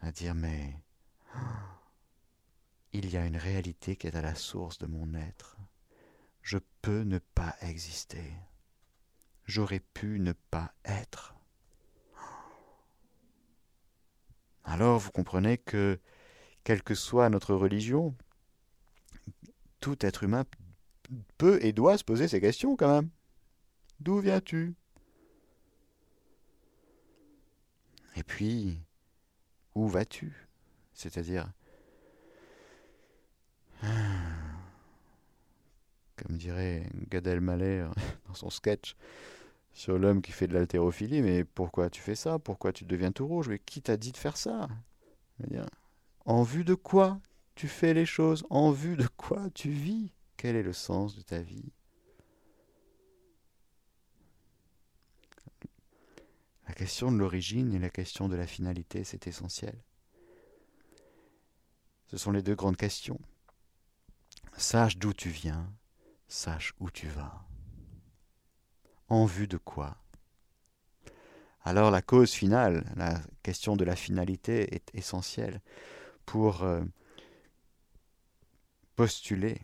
à 0.00 0.12
dire 0.12 0.34
mais 0.34 0.74
il 2.92 3.10
y 3.10 3.16
a 3.16 3.24
une 3.24 3.36
réalité 3.36 3.96
qui 3.96 4.06
est 4.06 4.16
à 4.16 4.22
la 4.22 4.34
source 4.34 4.78
de 4.78 4.86
mon 4.86 5.14
être. 5.14 5.56
Je 6.42 6.58
peux 6.82 7.02
ne 7.02 7.18
pas 7.18 7.54
exister. 7.60 8.32
J'aurais 9.44 9.80
pu 9.80 10.18
ne 10.20 10.32
pas 10.32 10.72
être. 10.84 11.34
Alors 14.80 14.98
vous 14.98 15.10
comprenez 15.10 15.58
que, 15.58 16.00
quelle 16.64 16.82
que 16.82 16.94
soit 16.94 17.28
notre 17.28 17.54
religion, 17.54 18.16
tout 19.78 20.06
être 20.06 20.22
humain 20.22 20.46
peut 21.36 21.62
et 21.62 21.74
doit 21.74 21.98
se 21.98 22.04
poser 22.04 22.28
ces 22.28 22.40
questions 22.40 22.76
quand 22.76 23.02
même. 23.02 23.10
D'où 23.98 24.20
viens-tu? 24.20 24.74
Et 28.16 28.22
puis, 28.22 28.80
où 29.74 29.86
vas-tu? 29.86 30.48
C'est-à-dire, 30.94 31.52
comme 36.16 36.38
dirait 36.38 36.88
Gad 37.10 37.26
Elmaleh 37.26 37.84
dans 38.28 38.34
son 38.34 38.48
sketch, 38.48 38.96
sur 39.72 39.98
l'homme 39.98 40.20
qui 40.22 40.32
fait 40.32 40.46
de 40.46 40.54
l'haltérophilie, 40.54 41.22
mais 41.22 41.44
pourquoi 41.44 41.90
tu 41.90 42.00
fais 42.00 42.14
ça? 42.14 42.38
Pourquoi 42.38 42.72
tu 42.72 42.84
deviens 42.84 43.12
tout 43.12 43.26
rouge? 43.26 43.48
Mais 43.48 43.58
qui 43.58 43.80
t'a 43.80 43.96
dit 43.96 44.12
de 44.12 44.16
faire 44.16 44.36
ça? 44.36 44.68
En 46.26 46.42
vue 46.42 46.64
de 46.64 46.74
quoi 46.74 47.20
tu 47.54 47.68
fais 47.68 47.94
les 47.94 48.06
choses? 48.06 48.44
En 48.50 48.70
vue 48.72 48.96
de 48.96 49.06
quoi 49.06 49.48
tu 49.50 49.70
vis? 49.70 50.12
Quel 50.36 50.56
est 50.56 50.62
le 50.62 50.72
sens 50.72 51.16
de 51.16 51.22
ta 51.22 51.40
vie? 51.40 51.72
La 56.66 56.74
question 56.74 57.10
de 57.10 57.16
l'origine 57.16 57.74
et 57.74 57.78
la 57.78 57.90
question 57.90 58.28
de 58.28 58.36
la 58.36 58.46
finalité, 58.46 59.04
c'est 59.04 59.26
essentiel. 59.26 59.76
Ce 62.06 62.16
sont 62.16 62.32
les 62.32 62.42
deux 62.42 62.54
grandes 62.54 62.76
questions. 62.76 63.20
Sache 64.56 64.96
d'où 64.96 65.12
tu 65.12 65.30
viens, 65.30 65.72
sache 66.28 66.74
où 66.80 66.90
tu 66.90 67.06
vas. 67.08 67.44
En 69.10 69.26
vue 69.26 69.48
de 69.48 69.56
quoi? 69.56 69.96
Alors 71.62 71.90
la 71.90 72.00
cause 72.00 72.32
finale, 72.32 72.84
la 72.96 73.20
question 73.42 73.76
de 73.76 73.84
la 73.84 73.96
finalité 73.96 74.74
est 74.74 74.94
essentielle 74.94 75.60
pour 76.24 76.62
euh, 76.62 76.82
postuler 78.94 79.60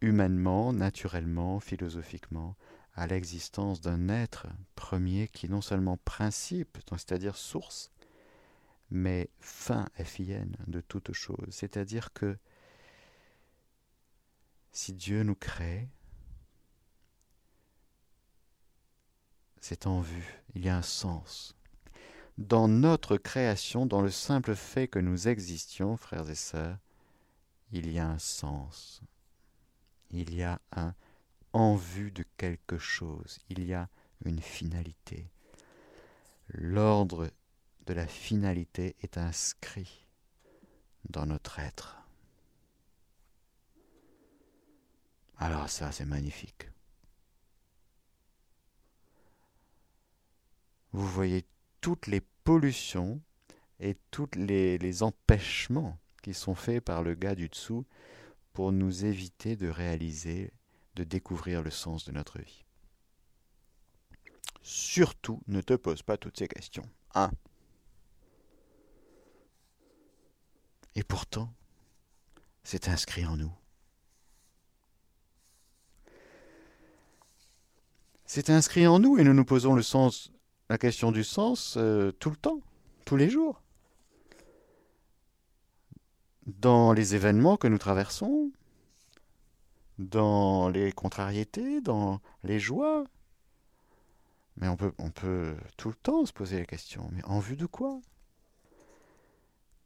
humainement, 0.00 0.72
naturellement, 0.72 1.58
philosophiquement, 1.58 2.56
à 2.94 3.08
l'existence 3.08 3.80
d'un 3.80 4.08
être 4.08 4.46
premier 4.76 5.26
qui 5.28 5.48
non 5.48 5.60
seulement 5.60 5.96
principe, 5.96 6.78
c'est-à-dire 6.92 7.36
source, 7.36 7.90
mais 8.90 9.28
fin 9.40 9.88
FIN 10.02 10.46
de 10.68 10.80
toute 10.80 11.12
chose. 11.12 11.48
C'est-à-dire 11.50 12.12
que 12.12 12.38
si 14.70 14.92
Dieu 14.92 15.24
nous 15.24 15.34
crée, 15.34 15.88
c'est 19.60 19.86
en 19.86 20.00
vue, 20.00 20.42
il 20.54 20.64
y 20.64 20.68
a 20.68 20.76
un 20.76 20.82
sens. 20.82 21.54
Dans 22.38 22.68
notre 22.68 23.16
création, 23.16 23.86
dans 23.86 24.02
le 24.02 24.10
simple 24.10 24.54
fait 24.54 24.88
que 24.88 24.98
nous 24.98 25.28
existions, 25.28 25.96
frères 25.96 26.28
et 26.28 26.34
sœurs, 26.34 26.78
il 27.72 27.90
y 27.90 27.98
a 27.98 28.06
un 28.06 28.18
sens. 28.18 29.00
Il 30.10 30.34
y 30.34 30.42
a 30.42 30.60
un 30.72 30.94
en 31.52 31.74
vue 31.74 32.10
de 32.10 32.24
quelque 32.36 32.76
chose, 32.76 33.38
il 33.48 33.64
y 33.64 33.72
a 33.72 33.88
une 34.26 34.42
finalité. 34.42 35.30
L'ordre 36.48 37.30
de 37.86 37.94
la 37.94 38.06
finalité 38.06 38.94
est 39.00 39.16
inscrit 39.16 40.06
dans 41.08 41.24
notre 41.24 41.58
être. 41.58 41.96
Alors 45.38 45.70
ça, 45.70 45.92
c'est 45.92 46.04
magnifique. 46.04 46.68
Vous 50.96 51.06
voyez 51.06 51.44
toutes 51.82 52.06
les 52.06 52.22
pollutions 52.22 53.20
et 53.80 53.98
tous 54.10 54.30
les, 54.34 55.02
empêchements 55.02 55.98
qui 56.22 56.32
sont 56.32 56.54
faits 56.54 56.82
par 56.82 57.02
le 57.02 57.14
gars 57.14 57.34
du 57.34 57.50
dessous 57.50 57.84
pour 58.54 58.72
nous 58.72 59.04
éviter 59.04 59.56
de 59.56 59.68
réaliser, 59.68 60.54
de 60.94 61.04
découvrir 61.04 61.62
le 61.62 61.68
sens 61.68 62.06
de 62.06 62.12
notre 62.12 62.38
vie. 62.38 62.64
Surtout, 64.62 65.42
ne 65.48 65.60
te 65.60 65.74
pose 65.74 66.00
pas 66.00 66.16
toutes 66.16 66.38
ces 66.38 66.48
questions. 66.48 66.88
1. 67.14 67.30
Et 70.94 71.04
pourtant, 71.04 71.52
c'est 72.64 72.88
inscrit 72.88 73.26
en 73.26 73.36
nous. 73.36 73.52
C'est 78.24 78.48
inscrit 78.48 78.86
en 78.86 78.98
nous 78.98 79.18
et 79.18 79.24
nous 79.24 79.34
nous 79.34 79.44
posons 79.44 79.74
le 79.74 79.82
sens, 79.82 80.32
la 80.68 80.78
question 80.78 81.12
du 81.12 81.24
sens 81.24 81.76
euh, 81.76 82.12
tout 82.12 82.30
le 82.30 82.36
temps, 82.36 82.60
tous 83.04 83.16
les 83.16 83.30
jours. 83.30 83.62
Dans 86.46 86.92
les 86.92 87.14
événements 87.14 87.56
que 87.56 87.68
nous 87.68 87.78
traversons, 87.78 88.50
dans 89.98 90.68
les 90.68 90.92
contrariétés, 90.92 91.80
dans 91.80 92.20
les 92.44 92.60
joies. 92.60 93.04
Mais 94.56 94.68
on 94.68 94.76
peut, 94.76 94.92
on 94.98 95.10
peut 95.10 95.56
tout 95.76 95.88
le 95.88 95.94
temps 95.94 96.24
se 96.24 96.32
poser 96.32 96.58
la 96.58 96.64
question, 96.64 97.08
mais 97.12 97.24
en 97.24 97.40
vue 97.40 97.56
de 97.56 97.66
quoi? 97.66 98.00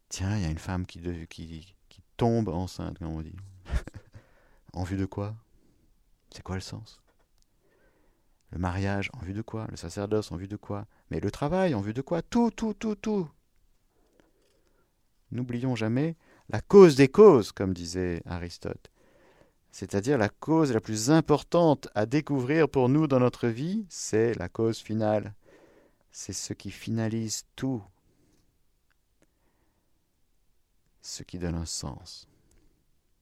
Tiens, 0.08 0.36
il 0.36 0.42
y 0.42 0.46
a 0.46 0.50
une 0.50 0.58
femme 0.58 0.86
qui, 0.86 1.00
qui, 1.28 1.74
qui 1.88 2.02
tombe 2.16 2.48
enceinte, 2.48 2.98
comme 2.98 3.08
on 3.08 3.22
dit. 3.22 3.36
en 4.72 4.84
vue 4.84 4.96
de 4.96 5.06
quoi? 5.06 5.34
C'est 6.30 6.42
quoi 6.42 6.56
le 6.56 6.60
sens? 6.60 7.00
Le 8.52 8.58
mariage, 8.58 9.10
en 9.14 9.20
vue 9.20 9.32
de 9.32 9.42
quoi? 9.42 9.66
Le 9.70 9.76
sacerdoce, 9.76 10.32
en 10.32 10.36
vue 10.36 10.48
de 10.48 10.56
quoi? 10.56 10.86
Mais 11.10 11.20
le 11.20 11.30
travail, 11.30 11.74
en 11.74 11.80
vue 11.80 11.94
de 11.94 12.02
quoi? 12.02 12.20
Tout, 12.22 12.50
tout, 12.50 12.74
tout, 12.74 12.96
tout. 12.96 13.28
N'oublions 15.30 15.76
jamais 15.76 16.16
la 16.48 16.60
cause 16.60 16.96
des 16.96 17.08
causes, 17.08 17.52
comme 17.52 17.72
disait 17.72 18.22
Aristote. 18.26 18.90
C'est-à-dire 19.70 20.18
la 20.18 20.28
cause 20.28 20.72
la 20.72 20.80
plus 20.80 21.12
importante 21.12 21.88
à 21.94 22.06
découvrir 22.06 22.68
pour 22.68 22.88
nous 22.88 23.06
dans 23.06 23.20
notre 23.20 23.46
vie, 23.46 23.86
c'est 23.88 24.34
la 24.34 24.48
cause 24.48 24.78
finale. 24.78 25.34
C'est 26.10 26.32
ce 26.32 26.52
qui 26.52 26.72
finalise 26.72 27.44
tout 27.54 27.82
ce 31.02 31.22
qui 31.22 31.38
donne 31.38 31.54
un 31.54 31.66
sens. 31.66 32.28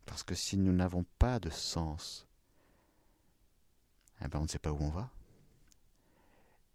Parce 0.06 0.22
que 0.22 0.34
si 0.34 0.56
nous 0.56 0.72
n'avons 0.72 1.04
pas 1.18 1.38
de 1.38 1.50
sens, 1.50 2.26
eh 4.24 4.28
ben 4.28 4.38
on 4.38 4.44
ne 4.44 4.48
sait 4.48 4.58
pas 4.58 4.72
où 4.72 4.78
on 4.80 4.88
va. 4.88 5.10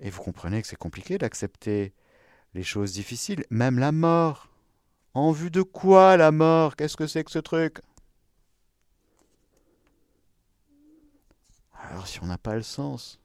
Et 0.03 0.09
vous 0.09 0.21
comprenez 0.21 0.61
que 0.61 0.67
c'est 0.67 0.75
compliqué 0.75 1.17
d'accepter 1.17 1.93
les 2.53 2.63
choses 2.63 2.91
difficiles, 2.91 3.45
même 3.49 3.79
la 3.79 3.93
mort. 3.93 4.49
En 5.13 5.31
vue 5.31 5.49
de 5.49 5.61
quoi 5.61 6.17
la 6.17 6.31
mort? 6.31 6.75
Qu'est-ce 6.75 6.97
que 6.97 7.07
c'est 7.07 7.23
que 7.23 7.31
ce 7.31 7.39
truc? 7.39 7.79
Alors 11.73 12.05
si 12.05 12.21
on 12.21 12.25
n'a 12.25 12.37
pas 12.37 12.55
le 12.55 12.63
sens, 12.63 13.21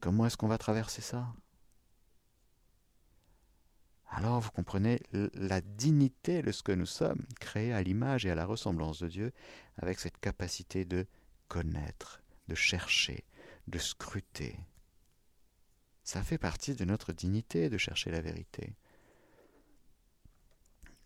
comment 0.00 0.24
est-ce 0.26 0.38
qu'on 0.38 0.48
va 0.48 0.56
traverser 0.56 1.02
ça? 1.02 1.26
Alors 4.08 4.40
vous 4.40 4.50
comprenez 4.50 5.00
la 5.12 5.60
dignité 5.60 6.40
de 6.40 6.50
ce 6.50 6.62
que 6.62 6.72
nous 6.72 6.86
sommes, 6.86 7.26
créés 7.40 7.74
à 7.74 7.82
l'image 7.82 8.24
et 8.24 8.30
à 8.30 8.34
la 8.34 8.46
ressemblance 8.46 9.00
de 9.00 9.08
Dieu, 9.08 9.32
avec 9.76 10.00
cette 10.00 10.18
capacité 10.18 10.86
de 10.86 11.06
connaître, 11.48 12.22
de 12.48 12.54
chercher, 12.54 13.24
de 13.68 13.78
scruter. 13.78 14.58
Ça 16.10 16.24
fait 16.24 16.38
partie 16.38 16.74
de 16.74 16.84
notre 16.84 17.12
dignité 17.12 17.70
de 17.70 17.78
chercher 17.78 18.10
la 18.10 18.20
vérité. 18.20 18.74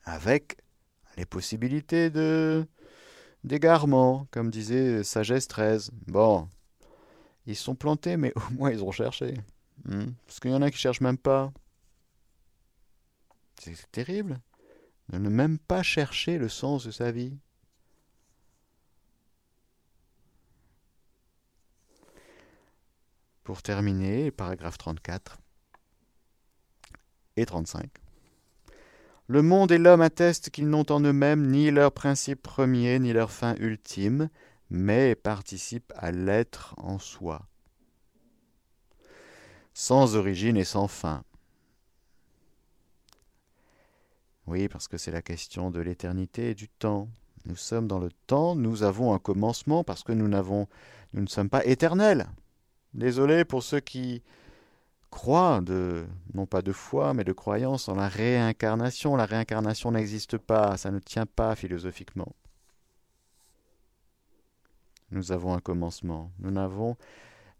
Avec 0.05 0.57
les 1.19 1.27
possibilités 1.27 2.09
de 2.09 2.67
d'égarement, 3.45 4.27
comme 4.31 4.51
disait 4.51 5.05
Sagesse 5.05 5.47
13. 5.47 5.91
Bon, 6.07 6.49
ils 7.45 7.55
sont 7.55 7.75
plantés, 7.75 8.17
mais 8.17 8.33
au 8.49 8.55
moins 8.55 8.71
ils 8.71 8.83
ont 8.83 8.93
cherché. 8.93 9.35
Hmm. 9.85 10.13
Parce 10.25 10.41
qu'il 10.41 10.53
y 10.53 10.55
en 10.55 10.63
a 10.63 10.71
qui 10.71 10.79
cherchent 10.79 11.03
même 11.03 11.19
pas. 11.19 11.53
C'est 13.61 13.77
terrible 13.93 14.41
de 15.11 15.19
ne 15.19 15.29
même 15.29 15.59
pas 15.59 15.83
chercher 15.83 16.39
le 16.39 16.49
sens 16.49 16.87
de 16.87 16.91
sa 16.91 17.13
vie. 17.13 17.37
Pour 23.55 23.63
terminer, 23.63 24.33
paragraphe 24.33 24.79
34 24.79 25.39
et 27.37 27.47
35. 27.47 27.89
Le 29.29 29.43
monde 29.43 29.71
et 29.71 29.79
l'homme 29.79 30.01
attestent 30.01 30.51
qu'ils 30.51 30.69
n'ont 30.69 30.91
en 30.91 30.99
eux-mêmes 30.99 31.47
ni 31.47 31.71
leur 31.71 31.93
principe 31.93 32.43
premier 32.43 32.99
ni 32.99 33.13
leur 33.13 33.31
fin 33.31 33.55
ultime, 33.61 34.29
mais 34.71 35.15
participent 35.15 35.93
à 35.95 36.11
l'être 36.11 36.75
en 36.79 36.99
soi, 36.99 37.47
sans 39.73 40.17
origine 40.17 40.57
et 40.57 40.65
sans 40.65 40.89
fin. 40.89 41.23
Oui, 44.49 44.67
parce 44.67 44.89
que 44.89 44.99
c'est 44.99 45.13
la 45.13 45.23
question 45.23 45.71
de 45.71 45.79
l'éternité 45.79 46.51
et 46.51 46.55
du 46.57 46.69
temps. 46.69 47.09
Nous 47.45 47.55
sommes 47.55 47.87
dans 47.87 48.01
le 48.01 48.11
temps, 48.27 48.57
nous 48.57 48.83
avons 48.83 49.15
un 49.15 49.21
commencement 49.21 49.85
parce 49.85 50.03
que 50.03 50.11
nous 50.11 50.27
nous 50.27 50.67
ne 51.13 51.27
sommes 51.29 51.51
pas 51.51 51.65
éternels. 51.65 52.27
Désolé 52.95 53.45
pour 53.45 53.63
ceux 53.63 53.81
qui 53.81 54.23
croient 55.11 55.61
de 55.61 56.07
non 56.33 56.47
pas 56.47 56.63
de 56.63 56.73
foi 56.73 57.15
mais 57.15 57.25
de 57.25 57.33
croyance 57.33 57.89
en 57.89 57.95
la 57.95 58.09
réincarnation. 58.09 59.17
La 59.17 59.27
réincarnation 59.27 59.93
n'existe 59.93 60.39
pas, 60.39 60.77
ça 60.77 60.91
ne 60.91 60.99
tient 60.99 61.27
pas 61.27 61.55
philosophiquement. 61.55 62.35
Nous 65.11 65.33
avons 65.33 65.55
un 65.55 65.61
commencement. 65.61 66.33
Nous 66.39 66.51
n'avons 66.51 66.97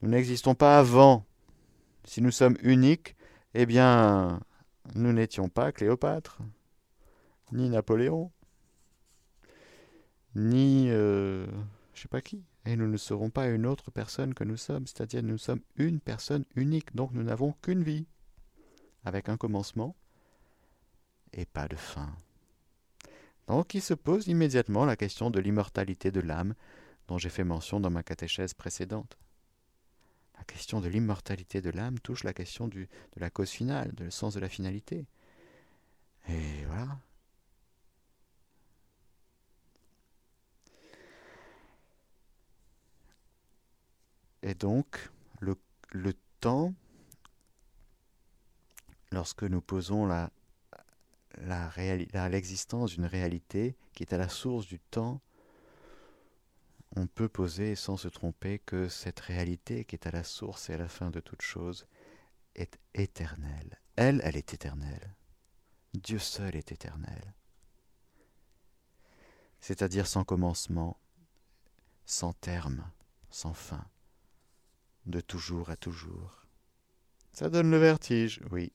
nous 0.03 0.11
n'existons 0.11 0.55
pas 0.55 0.79
avant. 0.79 1.25
Si 2.05 2.21
nous 2.21 2.31
sommes 2.31 2.57
uniques, 2.63 3.17
eh 3.55 3.67
bien 3.67 4.41
nous 4.95 5.13
n'étions 5.13 5.49
pas 5.49 5.73
Cléopâtre 5.73 6.39
ni 7.53 7.69
Napoléon, 7.71 8.31
ni 10.35 10.89
euh, 10.91 11.47
je 11.95 12.03
sais 12.03 12.09
pas 12.09 12.21
qui. 12.21 12.43
Et 12.65 12.77
nous 12.77 12.89
ne 12.89 12.97
serons 12.97 13.31
pas 13.31 13.49
une 13.49 13.67
autre 13.67 13.91
personne 13.91 14.35
que 14.35 14.45
nous 14.45 14.57
sommes, 14.57 14.87
c'est-à-dire 14.87 15.23
nous 15.23 15.39
sommes 15.39 15.61
une 15.77 16.01
personne 16.01 16.45
unique, 16.55 16.95
donc 16.95 17.13
nous 17.13 17.23
n'avons 17.23 17.53
qu'une 17.63 17.83
vie, 17.83 18.07
avec 19.05 19.29
un 19.29 19.37
commencement 19.37 19.95
et 21.33 21.45
pas 21.45 21.69
de 21.69 21.77
fin. 21.77 22.17
Donc 23.47 23.75
il 23.75 23.83
se 23.83 23.95
pose 23.95 24.29
immédiatement 24.29 24.85
la 24.85 24.97
question 24.97 25.31
de 25.31 25.41
l'immortalité 25.41 26.11
de 26.11 26.21
l'âme 26.21 26.55
dont 27.09 27.19
j'ai 27.19 27.29
fait 27.29 27.45
mention 27.45 27.81
dans 27.81 27.91
ma 27.91 28.03
catéchèse 28.03 28.55
précédente. 28.55 29.19
La 30.39 30.45
question 30.45 30.81
de 30.81 30.89
l'immortalité 30.89 31.61
de 31.61 31.71
l'âme 31.71 31.99
touche 32.01 32.25
la 32.25 32.33
question 32.33 32.67
du, 32.67 32.89
de 33.15 33.21
la 33.21 33.31
cause 33.31 33.51
finale, 33.51 33.93
le 33.99 34.11
sens 34.11 34.35
de 34.35 34.41
la 34.41 34.49
finalité. 34.49 35.07
Et 36.29 36.65
voilà. 36.67 36.99
Et 44.45 44.55
donc, 44.55 45.11
le, 45.41 45.57
temps, 46.41 46.75
lorsque 49.11 49.45
nous 49.45 49.63
posons 49.63 50.07
l'existence 51.39 52.91
d'une 52.91 53.07
réalité 53.07 53.75
qui 53.95 54.03
est 54.03 54.13
à 54.13 54.19
la 54.19 54.29
source 54.29 54.67
du 54.67 54.79
temps, 54.79 55.23
on 56.95 57.07
peut 57.07 57.31
poser 57.31 57.75
sans 57.75 57.97
se 57.97 58.09
tromper 58.09 58.59
que 58.59 58.91
cette 58.91 59.21
réalité 59.21 59.87
qui 59.87 59.97
est 59.97 60.07
à 60.07 60.11
la 60.11 60.25
source 60.25 60.69
et 60.69 60.75
à 60.75 60.79
la 60.79 60.89
fin 60.89 61.11
de 61.11 61.21
toute 61.21 61.41
chose 61.41 61.87
est 62.55 62.79
éternelle. 62.93 63.81
Elle, 63.97 64.21
elle 64.25 64.37
est 64.37 64.53
éternelle. 64.53 65.15
Dieu 65.95 66.19
seul 66.19 66.55
est 66.55 66.71
éternel. 66.71 67.35
C'est-à-dire 69.61 70.07
sans 70.07 70.25
commencement, 70.25 71.01
sans 72.05 72.35
terme, 72.35 72.91
sans 73.31 73.55
fin, 73.55 73.87
de 75.07 75.21
toujours 75.21 75.71
à 75.71 75.77
toujours. 75.77 76.45
Ça 77.33 77.51
donne 77.51 77.71
le 77.71 77.79
vertige, 77.79 78.41
oui. 78.51 78.73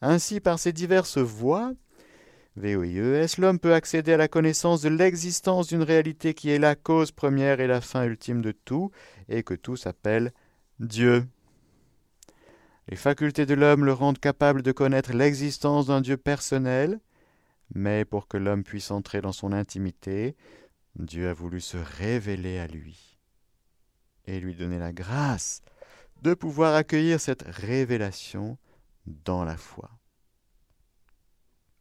Ainsi, 0.00 0.40
par 0.40 0.58
ces 0.58 0.72
diverses 0.72 1.18
voies, 1.18 1.72
VOIES, 2.56 3.38
l'homme 3.38 3.58
peut 3.58 3.74
accéder 3.74 4.12
à 4.12 4.16
la 4.16 4.28
connaissance 4.28 4.82
de 4.82 4.88
l'existence 4.88 5.68
d'une 5.68 5.82
réalité 5.82 6.34
qui 6.34 6.50
est 6.50 6.58
la 6.58 6.76
cause 6.76 7.12
première 7.12 7.60
et 7.60 7.66
la 7.66 7.80
fin 7.80 8.04
ultime 8.04 8.42
de 8.42 8.52
tout, 8.52 8.90
et 9.28 9.42
que 9.42 9.54
tout 9.54 9.76
s'appelle 9.76 10.32
Dieu. 10.80 11.26
Les 12.88 12.96
facultés 12.96 13.46
de 13.46 13.54
l'homme 13.54 13.84
le 13.84 13.92
rendent 13.92 14.18
capable 14.18 14.62
de 14.62 14.72
connaître 14.72 15.12
l'existence 15.12 15.86
d'un 15.86 16.00
Dieu 16.00 16.16
personnel, 16.16 17.00
mais 17.74 18.04
pour 18.04 18.28
que 18.28 18.36
l'homme 18.36 18.62
puisse 18.62 18.90
entrer 18.90 19.20
dans 19.20 19.32
son 19.32 19.52
intimité, 19.52 20.36
Dieu 20.96 21.28
a 21.28 21.32
voulu 21.32 21.60
se 21.60 21.78
révéler 21.78 22.58
à 22.58 22.66
lui 22.66 23.13
et 24.26 24.40
lui 24.40 24.54
donner 24.54 24.78
la 24.78 24.92
grâce 24.92 25.62
de 26.22 26.34
pouvoir 26.34 26.74
accueillir 26.74 27.20
cette 27.20 27.42
révélation 27.42 28.56
dans 29.06 29.44
la 29.44 29.56
foi. 29.56 29.90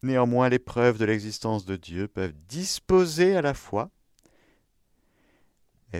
Néanmoins, 0.01 0.49
les 0.49 0.59
preuves 0.59 0.97
de 0.97 1.05
l'existence 1.05 1.65
de 1.65 1.77
Dieu 1.77 2.09
peuvent 2.09 2.35
disposer 2.47 3.37
à 3.37 3.41
la 3.41 3.53
foi, 3.53 3.89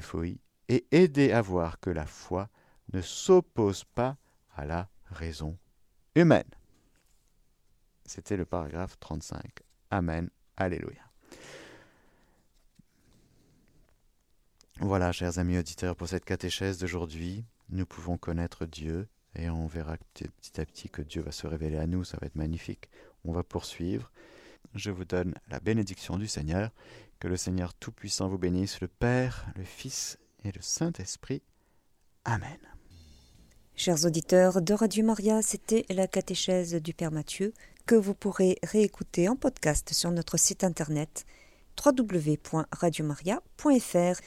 FOI, 0.01 0.35
et 0.67 0.85
aider 0.91 1.31
à 1.31 1.41
voir 1.41 1.79
que 1.79 1.89
la 1.89 2.05
foi 2.05 2.49
ne 2.91 3.01
s'oppose 3.01 3.85
pas 3.85 4.17
à 4.55 4.65
la 4.65 4.89
raison 5.05 5.57
humaine. 6.15 6.49
C'était 8.05 8.37
le 8.37 8.45
paragraphe 8.45 8.99
35. 8.99 9.61
Amen. 9.89 10.29
Alléluia. 10.57 11.12
Voilà, 14.85 15.13
chers 15.13 15.39
amis 15.39 15.57
auditeurs, 15.57 15.95
pour 15.95 16.09
cette 16.09 16.25
catéchèse 16.25 16.77
d'aujourd'hui, 16.77 17.45
nous 17.69 17.85
pouvons 17.85 18.17
connaître 18.17 18.65
Dieu 18.65 19.07
et 19.33 19.49
on 19.49 19.65
verra 19.65 19.95
petit 20.13 20.59
à 20.59 20.65
petit 20.65 20.89
que 20.89 21.01
Dieu 21.01 21.21
va 21.21 21.31
se 21.31 21.47
révéler 21.47 21.77
à 21.77 21.87
nous, 21.87 22.03
ça 22.03 22.17
va 22.19 22.27
être 22.27 22.35
magnifique. 22.35 22.89
On 23.23 23.31
va 23.31 23.43
poursuivre. 23.43 24.11
Je 24.75 24.91
vous 24.91 25.05
donne 25.05 25.35
la 25.47 25.61
bénédiction 25.61 26.17
du 26.17 26.27
Seigneur. 26.27 26.69
Que 27.21 27.29
le 27.29 27.37
Seigneur 27.37 27.73
Tout-Puissant 27.73 28.27
vous 28.27 28.37
bénisse, 28.37 28.81
le 28.81 28.89
Père, 28.89 29.45
le 29.55 29.63
Fils 29.63 30.19
et 30.43 30.51
le 30.51 30.61
Saint-Esprit. 30.61 31.41
Amen. 32.25 32.59
Chers 33.77 34.03
auditeurs 34.03 34.61
de 34.61 34.73
Radio 34.73 35.05
Maria, 35.05 35.41
c'était 35.41 35.85
la 35.89 36.07
catéchèse 36.07 36.75
du 36.75 36.93
Père 36.93 37.11
Mathieu 37.11 37.53
que 37.85 37.95
vous 37.95 38.13
pourrez 38.13 38.57
réécouter 38.63 39.29
en 39.29 39.37
podcast 39.37 39.93
sur 39.93 40.11
notre 40.11 40.35
site 40.35 40.65
internet 40.65 41.25
www.radiomaria.fr 41.83 44.21